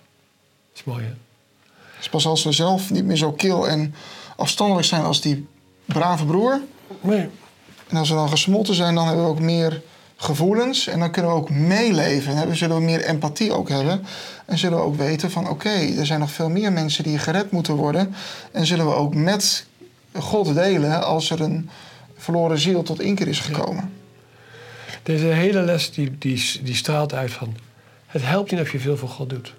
is 0.75 0.85
mooi 0.85 1.05
hè? 1.05 1.13
Dus 1.97 2.09
pas 2.09 2.27
als 2.27 2.45
we 2.45 2.53
zelf 2.53 2.91
niet 2.91 3.05
meer 3.05 3.17
zo 3.17 3.33
kil 3.33 3.69
en 3.69 3.95
afstandelijk 4.37 4.87
zijn 4.87 5.03
als 5.03 5.21
die 5.21 5.47
brave 5.85 6.25
broer. 6.25 6.61
Nee. 7.01 7.29
En 7.89 7.97
als 7.97 8.09
we 8.09 8.15
dan 8.15 8.29
gesmolten 8.29 8.75
zijn, 8.75 8.95
dan 8.95 9.07
hebben 9.07 9.25
we 9.25 9.31
ook 9.31 9.41
meer 9.41 9.83
gevoelens. 10.23 10.87
En 10.87 10.99
dan 10.99 11.11
kunnen 11.11 11.31
we 11.31 11.37
ook 11.37 11.51
meeleven. 11.51 12.37
En 12.37 12.47
dan 12.47 12.57
zullen 12.57 12.77
we 12.77 12.83
meer 12.83 13.05
empathie 13.05 13.53
ook 13.53 13.69
hebben. 13.69 14.05
En 14.45 14.59
zullen 14.59 14.79
we 14.79 14.85
ook 14.85 14.97
weten 14.97 15.31
van 15.31 15.49
oké, 15.49 15.69
er 15.99 16.07
zijn 16.07 16.21
nog 16.21 16.31
veel 16.31 16.51
meer 16.51 16.73
mensen 16.73 17.05
die 17.05 17.19
gered 17.19 17.51
moeten 17.51 17.75
worden. 17.75 18.15
En 18.53 18.67
zullen 18.67 18.87
we 18.87 18.95
ook 18.95 19.15
met 19.15 19.67
God 20.13 20.55
delen 20.55 21.05
als 21.05 21.31
er 21.31 21.41
een 21.41 21.71
verloren 22.17 22.59
ziel 22.59 22.83
tot 22.83 23.01
inkeer 23.01 23.29
is 23.29 23.41
gekomen. 23.41 23.93
Deze 25.03 25.27
hele 25.27 25.63
les 25.63 25.93
die, 25.93 26.19
die, 26.19 26.61
die 26.63 26.75
straalt 26.75 27.15
uit 27.15 27.31
van... 27.31 27.57
het 28.07 28.23
helpt 28.25 28.51
niet 28.51 28.61
of 28.61 28.73
je 28.73 28.79
veel 28.79 28.97
voor 28.97 29.09
God 29.09 29.31
doet. 29.31 29.55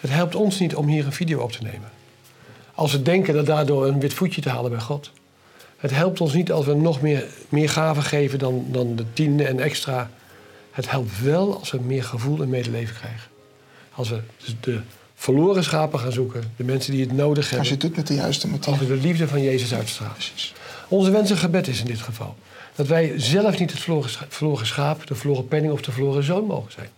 Het 0.00 0.10
helpt 0.10 0.34
ons 0.34 0.58
niet 0.58 0.74
om 0.74 0.86
hier 0.86 1.06
een 1.06 1.12
video 1.12 1.40
op 1.40 1.52
te 1.52 1.62
nemen. 1.62 1.90
Als 2.74 2.92
we 2.92 3.02
denken 3.02 3.34
dat 3.34 3.46
daardoor 3.46 3.86
een 3.86 4.00
wit 4.00 4.14
voetje 4.14 4.40
te 4.40 4.50
halen 4.50 4.70
bij 4.70 4.80
God. 4.80 5.10
Het 5.76 5.90
helpt 5.90 6.20
ons 6.20 6.32
niet 6.32 6.52
als 6.52 6.66
we 6.66 6.74
nog 6.74 7.00
meer, 7.00 7.24
meer 7.48 7.68
gaven 7.68 8.02
geven 8.02 8.38
dan, 8.38 8.66
dan 8.70 8.96
de 8.96 9.04
tiende 9.12 9.44
en 9.44 9.60
extra. 9.60 10.10
Het 10.70 10.90
helpt 10.90 11.22
wel 11.22 11.58
als 11.58 11.70
we 11.70 11.80
meer 11.80 12.04
gevoel 12.04 12.42
en 12.42 12.48
medeleven 12.48 12.94
krijgen. 12.94 13.30
Als 13.92 14.08
we 14.08 14.20
dus 14.44 14.56
de 14.60 14.80
verloren 15.14 15.64
schapen 15.64 15.98
gaan 15.98 16.12
zoeken. 16.12 16.52
De 16.56 16.64
mensen 16.64 16.92
die 16.92 17.00
het 17.00 17.12
nodig 17.12 17.38
Als 17.38 17.50
je 17.50 17.56
hebben. 17.56 17.72
het 17.72 17.80
doet 17.80 17.96
met 17.96 18.06
de 18.06 18.14
juiste 18.14 18.48
Als 18.64 18.78
we 18.78 18.86
de 18.86 18.96
liefde 18.96 19.28
van 19.28 19.42
Jezus 19.42 19.74
uitstralen. 19.74 20.14
Precies. 20.14 20.52
Onze 20.88 21.10
wens 21.10 21.30
en 21.30 21.36
gebed 21.36 21.68
is 21.68 21.80
in 21.80 21.86
dit 21.86 22.00
geval 22.00 22.36
dat 22.76 22.86
wij 22.86 23.12
zelf 23.16 23.58
niet 23.58 23.70
het 23.70 23.80
verloren 24.28 24.66
schaap, 24.66 25.06
de 25.06 25.14
verloren 25.14 25.48
penning 25.48 25.72
of 25.72 25.80
de 25.82 25.92
verloren 25.92 26.22
zoon 26.22 26.44
mogen 26.44 26.72
zijn. 26.72 26.88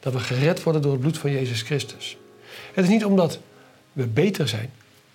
Dat 0.00 0.12
we 0.12 0.18
gered 0.18 0.62
worden 0.62 0.82
door 0.82 0.92
het 0.92 1.00
bloed 1.00 1.18
van 1.18 1.32
Jezus 1.32 1.62
Christus. 1.62 2.16
Het 2.72 2.84
is 2.84 2.90
niet 2.90 3.04
omdat 3.04 3.38
we 3.92 4.06
beter 4.06 4.48
zijn, 4.48 4.70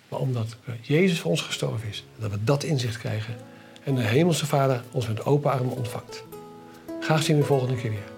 maar 0.08 0.20
omdat 0.20 0.56
Jezus 0.80 1.20
voor 1.20 1.30
ons 1.30 1.42
gestorven 1.42 1.88
is. 1.88 2.04
Dat 2.18 2.30
we 2.30 2.44
dat 2.44 2.64
inzicht 2.64 2.98
krijgen 2.98 3.36
en 3.84 3.94
de 3.94 4.02
Hemelse 4.02 4.46
Vader 4.46 4.82
ons 4.90 5.08
met 5.08 5.24
open 5.24 5.50
armen 5.50 5.76
ontvangt. 5.76 6.24
Graag 7.00 7.22
zien 7.22 7.36
we 7.36 7.42
de 7.42 7.48
volgende 7.48 7.76
keer 7.76 7.90
weer. 7.90 8.17